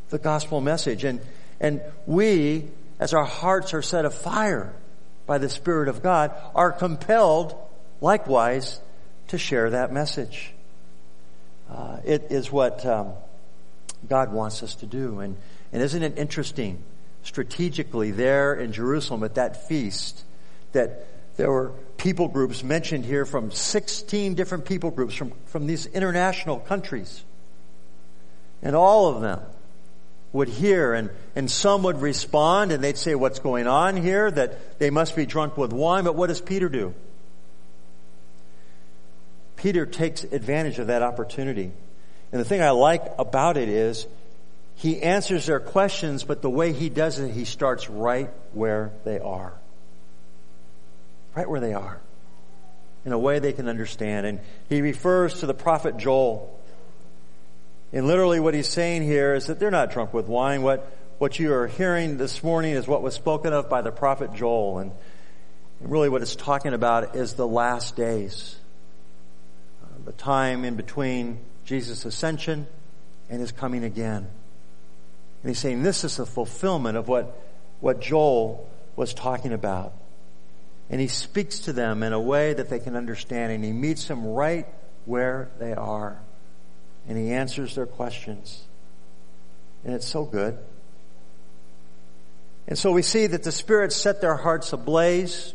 The 0.10 0.20
gospel 0.20 0.62
message. 0.62 1.04
And, 1.04 1.20
and 1.60 1.82
we, 2.06 2.70
as 3.00 3.14
our 3.14 3.26
hearts 3.26 3.74
are 3.74 3.82
set 3.82 4.06
afire 4.06 4.74
by 5.26 5.40
the 5.40 5.50
Spirit 5.50 5.90
of 5.90 6.04
God, 6.04 6.32
are 6.54 6.72
compelled, 6.72 7.56
likewise, 8.02 8.80
to 9.28 9.38
share 9.38 9.70
that 9.72 9.92
message. 9.92 10.54
Uh, 11.70 11.98
it 12.04 12.28
is 12.30 12.52
what 12.52 12.86
um, 12.86 13.14
God 14.08 14.32
wants 14.32 14.64
us 14.64 14.76
to 14.76 14.86
do. 14.86 15.20
And, 15.20 15.38
and 15.72 15.82
isn't 15.82 16.04
it 16.04 16.18
interesting, 16.18 16.84
strategically, 17.24 18.12
there 18.12 18.54
in 18.54 18.74
Jerusalem 18.74 19.24
at 19.24 19.36
that 19.36 19.68
feast, 19.68 20.24
that 20.74 21.08
there 21.38 21.52
were 21.52 21.72
people 21.98 22.28
groups 22.28 22.64
mentioned 22.64 23.06
here 23.06 23.26
from 23.26 23.52
16 23.52 24.36
different 24.36 24.66
people 24.66 24.92
groups 24.92 25.16
from, 25.16 25.32
from 25.46 25.68
these 25.68 25.86
international 25.88 26.60
countries. 26.60 27.24
And 28.62 28.76
all 28.76 29.08
of 29.08 29.22
them 29.22 29.42
would 30.32 30.48
hear 30.48 30.94
and, 30.94 31.10
and 31.36 31.50
some 31.50 31.84
would 31.84 32.02
respond 32.02 32.72
and 32.72 32.84
they'd 32.84 32.98
say, 32.98 33.16
what's 33.16 33.40
going 33.40 33.68
on 33.68 33.98
here? 33.98 34.30
That 34.30 34.80
they 34.80 34.90
must 34.90 35.16
be 35.16 35.26
drunk 35.26 35.58
with 35.58 35.72
wine. 35.72 36.04
But 36.04 36.16
what 36.16 36.28
does 36.28 36.42
Peter 36.42 36.70
do? 36.70 36.94
Peter 39.64 39.88
takes 39.88 40.24
advantage 40.24 40.78
of 40.78 40.88
that 40.88 41.02
opportunity. 41.02 41.72
And 42.32 42.40
the 42.40 42.46
thing 42.46 42.62
I 42.62 42.70
like 42.70 43.04
about 43.18 43.58
it 43.58 43.68
is 43.68 44.06
he 44.76 45.02
answers 45.02 45.48
their 45.48 45.60
questions, 45.60 46.24
but 46.24 46.44
the 46.44 46.50
way 46.50 46.72
he 46.72 46.90
does 46.90 47.18
it, 47.18 47.32
he 47.32 47.46
starts 47.46 47.90
right 47.90 48.30
where 48.54 48.92
they 49.06 49.20
are 49.20 49.54
right 51.36 51.50
where 51.50 51.60
they 51.60 51.74
are 51.74 52.00
in 53.06 53.12
a 53.12 53.18
way 53.18 53.40
they 53.40 53.54
can 53.54 53.68
understand. 53.68 54.26
And 54.26 54.40
he 54.70 54.82
refers 54.82 55.40
to 55.42 55.46
the 55.46 55.54
prophet 55.54 55.98
Joel. 55.98 56.58
And 57.92 58.08
literally 58.08 58.40
what 58.40 58.54
he's 58.54 58.70
saying 58.70 59.04
here 59.04 59.34
is 59.34 59.48
that 59.48 59.60
they're 59.60 59.72
not 59.72 59.92
drunk 59.92 60.14
with 60.14 60.28
wine. 60.28 60.62
What, 60.62 60.90
what 61.18 61.38
you 61.40 61.54
are 61.54 61.68
hearing 61.68 62.18
this 62.18 62.44
morning 62.44 62.74
is 62.74 62.88
what 62.88 63.02
was 63.02 63.14
spoken 63.14 63.54
of 63.54 63.70
by 63.70 63.82
the 63.82 63.92
prophet 63.92 64.34
Joel. 64.34 64.80
And 64.80 64.92
really 65.82 66.10
what 66.10 66.22
it's 66.22 66.36
talking 66.36 66.74
about 66.74 67.16
is 67.16 67.34
the 67.34 67.48
last 67.48 67.96
days. 67.96 68.56
The 70.06 70.12
time 70.12 70.66
in 70.66 70.76
between 70.76 71.40
Jesus' 71.66 72.06
ascension 72.06 72.68
and 73.30 73.40
his 73.40 73.52
coming 73.52 73.84
again. 73.84 74.18
And 74.18 75.50
he's 75.50 75.60
saying 75.60 75.84
this 75.84 76.04
is 76.04 76.18
the 76.18 76.26
fulfillment 76.26 76.98
of 76.98 77.08
what, 77.08 77.38
what 77.80 78.02
Joel 78.02 78.70
was 78.96 79.14
talking 79.14 79.54
about. 79.54 79.94
And 80.90 81.00
he 81.00 81.08
speaks 81.08 81.60
to 81.60 81.74
them 81.74 82.04
in 82.04 82.14
a 82.14 82.20
way 82.20 82.54
that 82.54 82.70
they 82.70 82.80
can 82.80 82.96
understand 82.96 83.52
and 83.52 83.64
he 83.64 83.72
meets 83.72 84.08
them 84.08 84.26
right 84.26 84.68
where 85.06 85.50
they 85.60 85.74
are. 85.74 86.20
And 87.08 87.18
he 87.18 87.32
answers 87.32 87.76
their 87.76 87.86
questions. 87.86 88.64
And 89.84 89.94
it's 89.94 90.08
so 90.08 90.26
good. 90.26 90.58
And 92.68 92.78
so 92.78 92.92
we 92.92 93.02
see 93.02 93.28
that 93.28 93.44
the 93.44 93.52
Spirit 93.52 93.92
set 93.92 94.22
their 94.22 94.36
hearts 94.36 94.72
ablaze. 94.72 95.54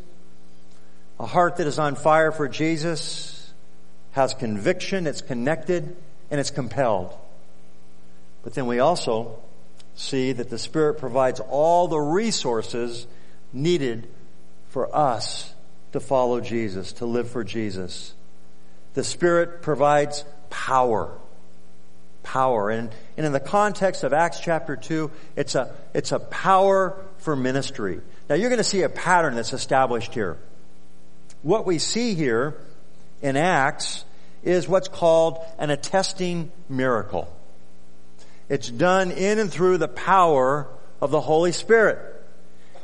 A 1.21 1.27
heart 1.27 1.57
that 1.57 1.67
is 1.67 1.79
on 1.79 1.95
fire 1.95 2.31
for 2.31 2.49
Jesus 2.49 3.38
has 4.19 4.35
conviction, 4.35 5.07
it's 5.07 5.21
connected, 5.21 5.97
and 6.29 6.41
it's 6.41 6.51
compelled. 6.51 7.15
But 8.43 8.55
then 8.55 8.67
we 8.67 8.81
also 8.81 9.39
see 9.95 10.33
that 10.33 10.51
the 10.51 10.59
Spirit 10.59 10.99
provides 10.99 11.39
all 11.39 11.87
the 11.87 12.01
resources 12.01 13.07
needed 13.53 14.09
for 14.71 14.95
us 14.95 15.55
to 15.93 16.01
follow 16.01 16.41
Jesus, 16.41 16.95
to 16.95 17.07
live 17.07 17.31
for 17.31 17.45
Jesus. 17.45 18.13
The 18.95 19.05
Spirit 19.05 19.63
provides 19.63 20.25
power. 20.51 21.17
Power. 22.25 22.71
And, 22.71 22.91
and 23.17 23.25
in 23.25 23.31
the 23.31 23.39
context 23.39 24.03
of 24.03 24.13
Acts 24.13 24.41
chapter 24.41 24.75
2, 24.75 25.13
it's 25.37 25.55
a, 25.55 25.73
it's 25.95 26.11
a 26.11 26.19
power 26.19 26.97
for 27.19 27.37
ministry. 27.37 28.01
Now 28.29 28.35
you're 28.35 28.51
going 28.51 28.59
to 28.59 28.65
see 28.65 28.83
a 28.83 28.89
pattern 28.89 29.37
that's 29.37 29.53
established 29.53 30.13
here. 30.13 30.39
What 31.43 31.67
we 31.67 31.79
see 31.79 32.17
here 32.17 32.57
in 33.23 33.37
Acts 33.37 34.05
is 34.43 34.69
what's 34.69 34.89
called 34.89 35.39
an 35.59 35.71
attesting 35.71 36.53
miracle. 36.69 37.33
It's 38.49 38.71
done 38.71 39.11
in 39.11 39.39
and 39.39 39.51
through 39.53 39.79
the 39.79 39.89
power 39.89 40.69
of 41.01 41.11
the 41.11 41.21
Holy 41.21 41.53
Spirit. 41.53 41.99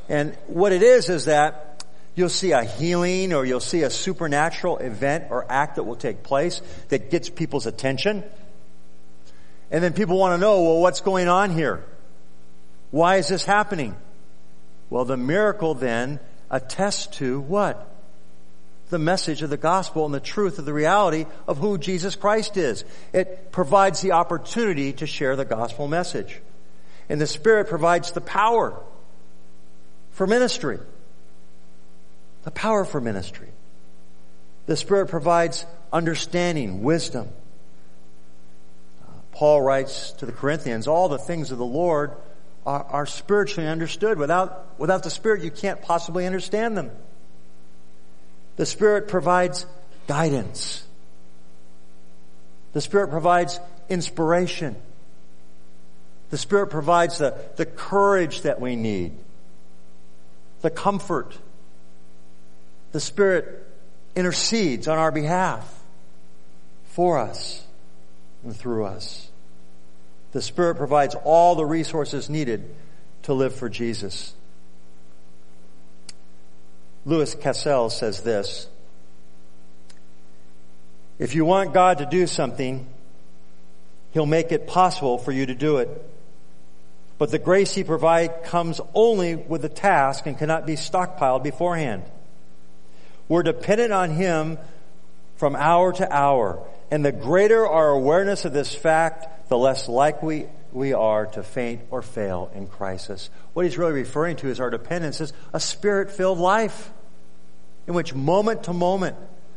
And 0.08 0.36
what 0.46 0.72
it 0.72 0.82
is 0.82 1.08
is 1.08 1.24
that 1.26 1.74
You'll 2.16 2.28
see 2.28 2.52
a 2.52 2.62
healing 2.62 3.32
or 3.32 3.44
you'll 3.44 3.60
see 3.60 3.82
a 3.82 3.90
supernatural 3.90 4.78
event 4.78 5.26
or 5.30 5.44
act 5.48 5.76
that 5.76 5.82
will 5.82 5.96
take 5.96 6.22
place 6.22 6.62
that 6.88 7.10
gets 7.10 7.28
people's 7.28 7.66
attention. 7.66 8.22
And 9.70 9.82
then 9.82 9.94
people 9.94 10.16
want 10.16 10.34
to 10.34 10.38
know, 10.38 10.62
well, 10.62 10.80
what's 10.80 11.00
going 11.00 11.26
on 11.26 11.50
here? 11.50 11.84
Why 12.92 13.16
is 13.16 13.28
this 13.28 13.44
happening? 13.44 13.96
Well, 14.90 15.04
the 15.04 15.16
miracle 15.16 15.74
then 15.74 16.20
attests 16.50 17.08
to 17.18 17.40
what? 17.40 17.90
The 18.90 18.98
message 18.98 19.42
of 19.42 19.50
the 19.50 19.56
gospel 19.56 20.04
and 20.04 20.14
the 20.14 20.20
truth 20.20 20.58
of 20.58 20.64
the 20.64 20.72
reality 20.72 21.26
of 21.48 21.58
who 21.58 21.78
Jesus 21.78 22.16
Christ 22.16 22.56
is. 22.56 22.84
It 23.12 23.50
provides 23.50 24.00
the 24.00 24.12
opportunity 24.12 24.92
to 24.94 25.06
share 25.06 25.36
the 25.36 25.44
gospel 25.44 25.88
message. 25.88 26.40
And 27.08 27.20
the 27.20 27.26
Spirit 27.26 27.68
provides 27.68 28.12
the 28.12 28.20
power 28.20 28.78
for 30.10 30.26
ministry 30.26 30.78
the 32.44 32.50
power 32.50 32.84
for 32.84 33.00
ministry. 33.00 33.48
The 34.66 34.76
Spirit 34.76 35.08
provides 35.08 35.66
understanding, 35.92 36.82
wisdom. 36.82 37.28
Uh, 39.02 39.06
Paul 39.32 39.62
writes 39.62 40.12
to 40.12 40.26
the 40.26 40.32
Corinthians, 40.32 40.86
all 40.86 41.08
the 41.08 41.18
things 41.18 41.50
of 41.50 41.58
the 41.58 41.64
Lord 41.64 42.12
are, 42.64 42.84
are 42.84 43.06
spiritually 43.06 43.68
understood. 43.68 44.18
Without, 44.18 44.78
without 44.78 45.02
the 45.02 45.10
Spirit, 45.10 45.42
you 45.42 45.50
can't 45.50 45.82
possibly 45.82 46.26
understand 46.26 46.76
them. 46.76 46.90
The 48.56 48.66
Spirit 48.66 49.08
provides 49.08 49.66
guidance. 50.06 50.84
The 52.72 52.80
Spirit 52.80 53.10
provides 53.10 53.58
inspiration. 53.88 54.76
The 56.30 56.38
Spirit 56.38 56.68
provides 56.68 57.18
the, 57.18 57.36
the 57.56 57.66
courage 57.66 58.42
that 58.42 58.60
we 58.60 58.76
need, 58.76 59.12
the 60.62 60.70
comfort 60.70 61.36
the 62.94 63.00
Spirit 63.00 63.66
intercedes 64.14 64.86
on 64.86 64.98
our 64.98 65.10
behalf 65.10 65.68
for 66.84 67.18
us 67.18 67.60
and 68.44 68.54
through 68.54 68.84
us. 68.84 69.28
The 70.30 70.40
Spirit 70.40 70.76
provides 70.76 71.16
all 71.24 71.56
the 71.56 71.66
resources 71.66 72.30
needed 72.30 72.72
to 73.24 73.32
live 73.32 73.52
for 73.52 73.68
Jesus. 73.68 74.32
Louis 77.06 77.34
Cassels 77.34 77.96
says 77.96 78.22
this, 78.22 78.66
if 81.18 81.34
you 81.34 81.44
want 81.44 81.72
God 81.72 81.98
to 81.98 82.06
do 82.06 82.26
something, 82.26 82.88
He'll 84.12 84.26
make 84.26 84.52
it 84.52 84.66
possible 84.66 85.18
for 85.18 85.32
you 85.32 85.46
to 85.46 85.54
do 85.54 85.78
it. 85.78 85.88
But 87.18 87.30
the 87.30 87.38
grace 87.38 87.74
He 87.74 87.84
provides 87.84 88.32
comes 88.44 88.80
only 88.94 89.36
with 89.36 89.62
the 89.62 89.68
task 89.68 90.26
and 90.26 90.38
cannot 90.38 90.66
be 90.66 90.74
stockpiled 90.74 91.42
beforehand. 91.42 92.02
We're 93.28 93.42
dependent 93.42 93.92
on 93.92 94.10
Him 94.10 94.58
from 95.36 95.56
hour 95.56 95.92
to 95.92 96.12
hour. 96.12 96.66
And 96.90 97.04
the 97.04 97.12
greater 97.12 97.66
our 97.66 97.90
awareness 97.90 98.44
of 98.44 98.52
this 98.52 98.74
fact, 98.74 99.48
the 99.48 99.58
less 99.58 99.88
likely 99.88 100.48
we 100.74 100.92
are 100.92 101.26
to 101.26 101.42
faint 101.42 101.82
or 101.90 102.02
fail 102.02 102.50
in 102.54 102.66
crisis. 102.66 103.30
What 103.52 103.64
he's 103.64 103.78
really 103.78 103.92
referring 103.92 104.36
to 104.36 104.48
is 104.48 104.60
our 104.60 104.70
dependence 104.70 105.20
is 105.20 105.32
a 105.52 105.60
spirit-filled 105.60 106.38
life 106.38 106.90
in 107.86 107.94
which 107.94 108.12
moment 108.12 108.64
to 108.64 108.72
moment, 108.72 109.16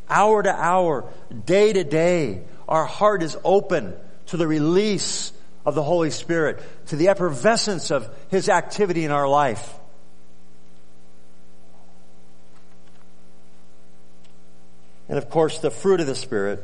hour 0.10 0.44
to 0.44 0.54
hour, 0.54 1.06
day 1.46 1.74
to 1.74 1.84
day, 1.84 2.44
our 2.70 2.86
heart 2.86 3.24
is 3.24 3.36
open 3.44 3.96
to 4.28 4.38
the 4.38 4.48
release 4.48 5.34
of 5.66 5.74
the 5.74 5.84
Holy 5.84 6.12
Spirit, 6.12 6.62
to 6.88 6.96
the 6.96 7.08
effervescence 7.08 7.90
of 7.90 8.10
His 8.30 8.48
activity 8.48 9.04
in 9.04 9.12
our 9.12 9.28
life. 9.28 9.74
And 15.10 15.18
of 15.18 15.30
course, 15.30 15.60
the 15.60 15.72
fruit 15.72 16.00
of 16.00 16.08
the 16.08 16.16
Spirit 16.16 16.64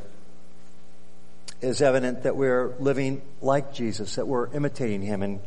is 1.64 1.82
evident 1.82 2.22
that 2.24 2.36
we're 2.36 2.74
living 2.78 3.22
like 3.40 3.72
Jesus, 3.72 4.16
that 4.16 4.26
we're 4.26 4.52
imitating 4.52 5.02
Him. 5.02 5.22
In 5.22 5.40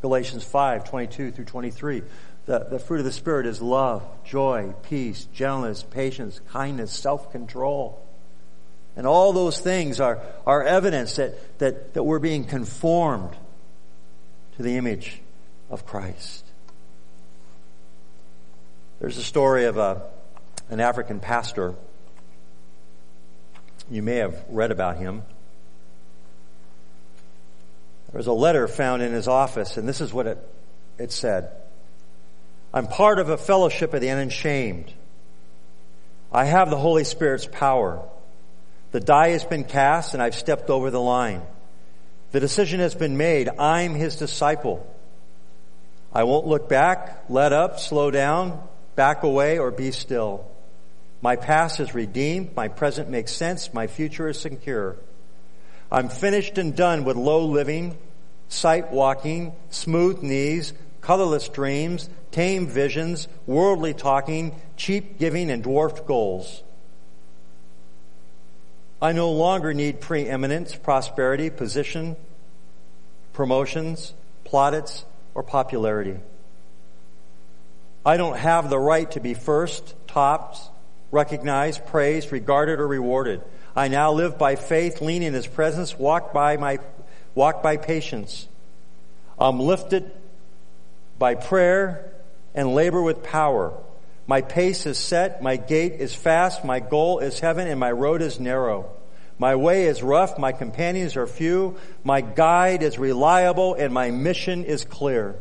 Galatians 0.00 0.44
5, 0.44 0.88
22 0.88 1.32
through 1.32 1.44
23, 1.44 2.02
the, 2.46 2.58
the 2.70 2.78
fruit 2.78 2.98
of 2.98 3.04
the 3.04 3.12
Spirit 3.12 3.46
is 3.46 3.62
love, 3.62 4.04
joy, 4.24 4.74
peace, 4.82 5.26
gentleness, 5.32 5.82
patience, 5.82 6.40
kindness, 6.50 6.92
self-control. 6.92 7.98
And 8.96 9.06
all 9.06 9.32
those 9.32 9.58
things 9.60 10.00
are, 10.00 10.20
are 10.46 10.62
evidence 10.62 11.16
that, 11.16 11.58
that, 11.58 11.94
that 11.94 12.02
we're 12.02 12.18
being 12.18 12.44
conformed 12.44 13.34
to 14.56 14.62
the 14.62 14.76
image 14.76 15.20
of 15.70 15.86
Christ. 15.86 16.44
There's 19.00 19.16
a 19.16 19.24
story 19.24 19.64
of 19.64 19.78
a, 19.78 20.02
an 20.68 20.80
African 20.80 21.20
pastor. 21.20 21.74
You 23.90 24.02
may 24.02 24.16
have 24.16 24.44
read 24.48 24.70
about 24.70 24.98
him. 24.98 25.22
There 28.12 28.18
was 28.18 28.26
a 28.26 28.32
letter 28.32 28.68
found 28.68 29.02
in 29.02 29.12
his 29.12 29.26
office, 29.26 29.76
and 29.76 29.88
this 29.88 30.00
is 30.00 30.12
what 30.12 30.26
it, 30.26 30.38
it 30.98 31.12
said. 31.12 31.50
I'm 32.74 32.86
part 32.86 33.18
of 33.18 33.28
a 33.28 33.36
fellowship 33.36 33.92
of 33.94 34.00
the 34.00 34.10
unashamed. 34.10 34.92
I 36.32 36.44
have 36.44 36.70
the 36.70 36.78
Holy 36.78 37.04
Spirit's 37.04 37.46
power. 37.46 38.02
The 38.92 39.00
die 39.00 39.30
has 39.30 39.44
been 39.44 39.64
cast 39.64 40.14
and 40.14 40.22
I've 40.22 40.34
stepped 40.34 40.70
over 40.70 40.90
the 40.90 41.00
line. 41.00 41.42
The 42.30 42.40
decision 42.40 42.80
has 42.80 42.94
been 42.94 43.18
made. 43.18 43.50
I'm 43.58 43.94
his 43.94 44.16
disciple. 44.16 44.86
I 46.14 46.24
won't 46.24 46.46
look 46.46 46.68
back, 46.68 47.24
let 47.28 47.52
up, 47.52 47.78
slow 47.78 48.10
down, 48.10 48.66
back 48.96 49.22
away, 49.22 49.58
or 49.58 49.70
be 49.70 49.90
still. 49.92 50.46
My 51.20 51.36
past 51.36 51.80
is 51.80 51.94
redeemed. 51.94 52.56
My 52.56 52.68
present 52.68 53.08
makes 53.08 53.32
sense. 53.32 53.72
My 53.72 53.86
future 53.86 54.28
is 54.28 54.40
secure. 54.40 54.96
I'm 55.92 56.08
finished 56.08 56.56
and 56.56 56.74
done 56.74 57.04
with 57.04 57.18
low 57.18 57.44
living, 57.44 57.98
sight 58.48 58.90
walking, 58.90 59.52
smooth 59.68 60.22
knees, 60.22 60.72
colorless 61.02 61.50
dreams, 61.50 62.08
tame 62.30 62.66
visions, 62.66 63.28
worldly 63.46 63.92
talking, 63.92 64.54
cheap 64.78 65.18
giving, 65.18 65.50
and 65.50 65.62
dwarfed 65.62 66.06
goals. 66.06 66.62
I 69.02 69.12
no 69.12 69.32
longer 69.32 69.74
need 69.74 70.00
preeminence, 70.00 70.74
prosperity, 70.74 71.50
position, 71.50 72.16
promotions, 73.34 74.14
plaudits, 74.44 75.04
or 75.34 75.42
popularity. 75.42 76.16
I 78.06 78.16
don't 78.16 78.38
have 78.38 78.70
the 78.70 78.78
right 78.78 79.10
to 79.10 79.20
be 79.20 79.34
first, 79.34 79.94
topped, 80.06 80.58
recognized, 81.10 81.84
praised, 81.84 82.32
regarded, 82.32 82.80
or 82.80 82.88
rewarded. 82.88 83.42
I 83.74 83.88
now 83.88 84.12
live 84.12 84.38
by 84.38 84.56
faith, 84.56 85.00
lean 85.00 85.22
in 85.22 85.34
His 85.34 85.46
presence, 85.46 85.98
walk 85.98 86.32
by 86.32 86.56
my, 86.56 86.78
walk 87.34 87.62
by 87.62 87.76
patience. 87.76 88.48
I'm 89.38 89.58
lifted 89.58 90.10
by 91.18 91.34
prayer 91.34 92.12
and 92.54 92.74
labor 92.74 93.02
with 93.02 93.22
power. 93.22 93.72
My 94.26 94.42
pace 94.42 94.86
is 94.86 94.98
set, 94.98 95.42
my 95.42 95.56
gait 95.56 95.94
is 95.94 96.14
fast, 96.14 96.64
my 96.64 96.80
goal 96.80 97.18
is 97.18 97.40
heaven, 97.40 97.66
and 97.66 97.80
my 97.80 97.90
road 97.90 98.22
is 98.22 98.38
narrow. 98.38 98.90
My 99.38 99.56
way 99.56 99.86
is 99.86 100.02
rough, 100.02 100.38
my 100.38 100.52
companions 100.52 101.16
are 101.16 101.26
few, 101.26 101.76
my 102.04 102.20
guide 102.20 102.82
is 102.82 102.98
reliable, 102.98 103.74
and 103.74 103.92
my 103.92 104.10
mission 104.10 104.64
is 104.64 104.84
clear. 104.84 105.34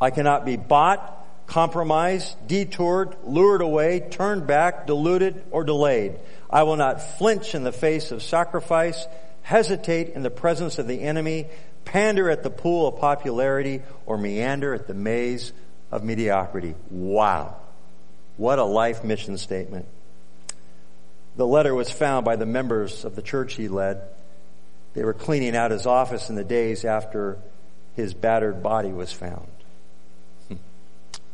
I 0.00 0.10
cannot 0.10 0.44
be 0.44 0.56
bought, 0.56 1.24
compromised, 1.46 2.36
detoured, 2.46 3.16
lured 3.24 3.62
away, 3.62 4.00
turned 4.00 4.46
back, 4.46 4.86
deluded, 4.86 5.42
or 5.50 5.64
delayed. 5.64 6.16
I 6.50 6.62
will 6.62 6.76
not 6.76 7.18
flinch 7.18 7.54
in 7.54 7.64
the 7.64 7.72
face 7.72 8.12
of 8.12 8.22
sacrifice, 8.22 9.06
hesitate 9.42 10.10
in 10.10 10.22
the 10.22 10.30
presence 10.30 10.78
of 10.78 10.86
the 10.86 11.00
enemy, 11.00 11.46
pander 11.84 12.30
at 12.30 12.42
the 12.42 12.50
pool 12.50 12.88
of 12.88 12.98
popularity, 12.98 13.82
or 14.06 14.16
meander 14.18 14.74
at 14.74 14.86
the 14.86 14.94
maze 14.94 15.52
of 15.90 16.02
mediocrity. 16.02 16.74
Wow. 16.90 17.56
What 18.36 18.58
a 18.58 18.64
life 18.64 19.04
mission 19.04 19.38
statement. 19.38 19.86
The 21.36 21.46
letter 21.46 21.74
was 21.74 21.90
found 21.90 22.24
by 22.24 22.36
the 22.36 22.46
members 22.46 23.04
of 23.04 23.16
the 23.16 23.22
church 23.22 23.54
he 23.54 23.68
led. 23.68 24.00
They 24.94 25.04
were 25.04 25.14
cleaning 25.14 25.56
out 25.56 25.72
his 25.72 25.86
office 25.86 26.30
in 26.30 26.36
the 26.36 26.44
days 26.44 26.84
after 26.84 27.38
his 27.96 28.14
battered 28.14 28.62
body 28.62 28.92
was 28.92 29.12
found. 29.12 29.48
Hmm. 30.48 30.54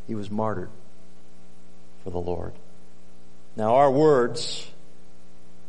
He 0.07 0.15
was 0.15 0.31
martyred 0.31 0.71
for 2.03 2.11
the 2.11 2.19
Lord. 2.19 2.53
Now, 3.57 3.77
our 3.77 3.91
words 3.91 4.67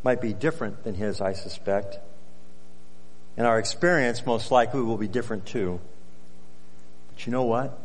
might 0.04 0.22
be 0.22 0.34
different 0.34 0.84
than 0.84 0.96
his, 0.96 1.22
I 1.22 1.34
suspect. 1.34 2.00
And 3.38 3.48
our 3.48 3.60
experience 3.60 4.26
most 4.26 4.52
likely 4.52 4.82
will 4.82 4.98
be 4.98 5.08
different 5.08 5.46
too. 5.46 5.80
But 7.10 7.26
you 7.26 7.32
know 7.32 7.44
what? 7.44 7.78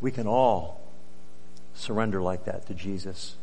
We 0.00 0.10
can 0.10 0.26
all 0.26 0.80
surrender 1.74 2.20
like 2.20 2.44
that 2.46 2.66
to 2.66 2.74
Jesus. 2.74 3.36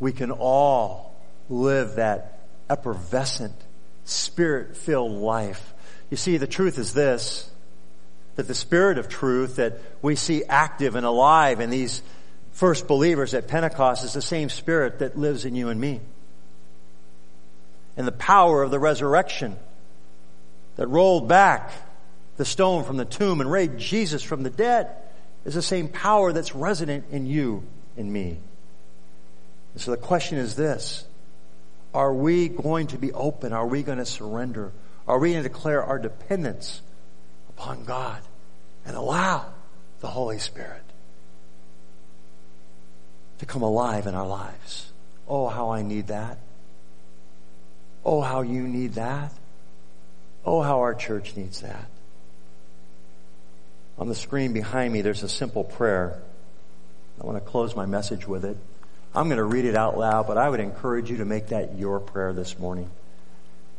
We 0.00 0.12
can 0.12 0.30
all 0.30 1.14
live 1.48 1.96
that 1.96 2.40
effervescent, 2.70 3.54
spirit 4.04 4.76
filled 4.76 5.12
life. 5.12 5.74
You 6.10 6.16
see, 6.16 6.36
the 6.36 6.46
truth 6.46 6.78
is 6.78 6.92
this 6.92 7.50
that 8.36 8.46
the 8.46 8.54
Spirit 8.54 8.98
of 8.98 9.08
truth 9.08 9.56
that 9.56 9.80
we 10.00 10.14
see 10.14 10.44
active 10.44 10.94
and 10.94 11.04
alive 11.04 11.58
in 11.58 11.70
these 11.70 12.04
first 12.58 12.88
believers 12.88 13.34
at 13.34 13.46
Pentecost 13.46 14.02
is 14.02 14.14
the 14.14 14.20
same 14.20 14.48
Spirit 14.48 14.98
that 14.98 15.16
lives 15.16 15.44
in 15.44 15.54
you 15.54 15.68
and 15.68 15.80
me. 15.80 16.00
And 17.96 18.04
the 18.04 18.12
power 18.12 18.64
of 18.64 18.72
the 18.72 18.80
resurrection 18.80 19.56
that 20.74 20.88
rolled 20.88 21.28
back 21.28 21.70
the 22.36 22.44
stone 22.44 22.82
from 22.82 22.96
the 22.96 23.04
tomb 23.04 23.40
and 23.40 23.48
raised 23.48 23.78
Jesus 23.78 24.24
from 24.24 24.42
the 24.42 24.50
dead 24.50 24.88
is 25.44 25.54
the 25.54 25.62
same 25.62 25.86
power 25.86 26.32
that's 26.32 26.52
resident 26.52 27.04
in 27.12 27.26
you 27.26 27.62
and 27.96 28.12
me. 28.12 28.40
And 29.74 29.80
so 29.80 29.92
the 29.92 29.96
question 29.96 30.38
is 30.38 30.56
this. 30.56 31.04
Are 31.94 32.12
we 32.12 32.48
going 32.48 32.88
to 32.88 32.98
be 32.98 33.12
open? 33.12 33.52
Are 33.52 33.68
we 33.68 33.84
going 33.84 33.98
to 33.98 34.06
surrender? 34.06 34.72
Are 35.06 35.20
we 35.20 35.30
going 35.30 35.44
to 35.44 35.48
declare 35.48 35.84
our 35.84 36.00
dependence 36.00 36.82
upon 37.50 37.84
God 37.84 38.20
and 38.84 38.96
allow 38.96 39.46
the 40.00 40.08
Holy 40.08 40.40
Spirit 40.40 40.82
to 43.38 43.46
come 43.46 43.62
alive 43.62 44.06
in 44.06 44.14
our 44.14 44.26
lives. 44.26 44.90
Oh, 45.28 45.48
how 45.48 45.70
I 45.70 45.82
need 45.82 46.08
that. 46.08 46.38
Oh, 48.04 48.20
how 48.20 48.42
you 48.42 48.62
need 48.62 48.94
that. 48.94 49.32
Oh, 50.44 50.62
how 50.62 50.80
our 50.80 50.94
church 50.94 51.36
needs 51.36 51.60
that. 51.60 51.86
On 53.98 54.08
the 54.08 54.14
screen 54.14 54.52
behind 54.52 54.92
me, 54.92 55.02
there's 55.02 55.22
a 55.22 55.28
simple 55.28 55.64
prayer. 55.64 56.20
I 57.20 57.26
want 57.26 57.36
to 57.36 57.50
close 57.50 57.74
my 57.74 57.86
message 57.86 58.26
with 58.26 58.44
it. 58.44 58.56
I'm 59.14 59.26
going 59.26 59.38
to 59.38 59.44
read 59.44 59.64
it 59.64 59.74
out 59.74 59.98
loud, 59.98 60.26
but 60.26 60.38
I 60.38 60.48
would 60.48 60.60
encourage 60.60 61.10
you 61.10 61.18
to 61.18 61.24
make 61.24 61.48
that 61.48 61.76
your 61.76 61.98
prayer 61.98 62.32
this 62.32 62.58
morning. 62.58 62.90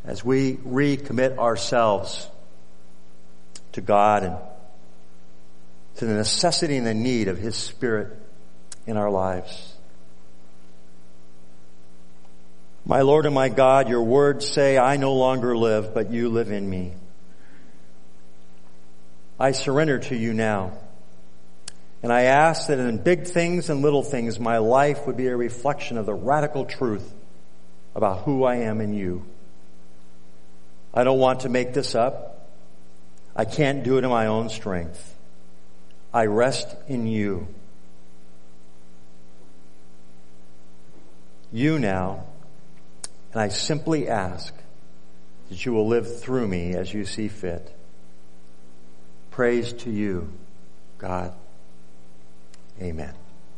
As 0.03 0.24
we 0.24 0.55
recommit 0.57 1.38
ourselves 1.38 2.28
to 3.74 3.82
God 3.82 4.24
and 4.24 4.38
to 5.97 6.05
the 6.05 6.14
necessity 6.14 6.78
and 6.78 6.86
the 6.86 6.93
need 6.93 7.28
of 7.28 7.38
His 7.38 7.55
Spirit 7.55 8.18
in 8.90 8.98
our 8.98 9.12
lives. 9.12 9.74
My 12.86 13.02
Lord 13.02 13.28
and 13.28 13.36
my 13.36 13.50
God, 13.50 13.88
your 13.88 14.02
words 14.02 14.50
say, 14.50 14.78
I 14.78 14.98
no 14.98 15.14
longer 15.14 15.56
live, 15.56 15.94
but 15.94 16.10
you 16.10 16.30
live 16.30 16.52
in 16.52 16.68
me. 16.68 16.94
I 19.40 19.52
surrender 19.52 20.00
to 20.00 20.16
you 20.16 20.34
now. 20.34 20.74
And 22.02 22.12
I 22.12 22.24
ask 22.24 22.68
that 22.68 22.80
in 22.80 22.98
big 22.98 23.28
things 23.28 23.70
and 23.70 23.82
little 23.82 24.02
things, 24.02 24.40
my 24.40 24.58
life 24.58 25.06
would 25.06 25.18
be 25.18 25.28
a 25.28 25.38
reflection 25.38 25.98
of 25.98 26.08
the 26.08 26.14
radical 26.14 26.66
truth 26.66 27.14
about 27.94 28.24
who 28.24 28.44
I 28.44 28.56
am 28.56 28.82
in 28.82 28.94
you. 28.94 29.24
I 30.94 31.04
don't 31.04 31.20
want 31.20 31.42
to 31.42 31.50
make 31.50 31.74
this 31.74 31.94
up. 31.94 32.48
I 33.36 33.46
can't 33.46 33.84
do 33.84 34.00
it 34.00 34.04
in 34.04 34.10
my 34.10 34.26
own 34.26 34.50
strength. 34.50 35.16
I 36.12 36.26
rest 36.26 36.76
in 36.88 37.06
you. 37.06 37.48
You 41.52 41.80
now, 41.80 42.26
and 43.34 43.41
I 43.41 43.47
simply 43.50 44.08
ask 44.08 44.54
that 45.50 45.66
you 45.66 45.74
will 45.74 45.88
live 45.88 46.22
through 46.22 46.47
me 46.47 46.76
as 46.76 46.93
you 46.93 47.06
see 47.06 47.28
fit. 47.28 47.76
Praise 49.32 49.74
to 49.74 49.89
you, 49.89 50.32
God. 50.97 51.34
Amen. 52.82 53.14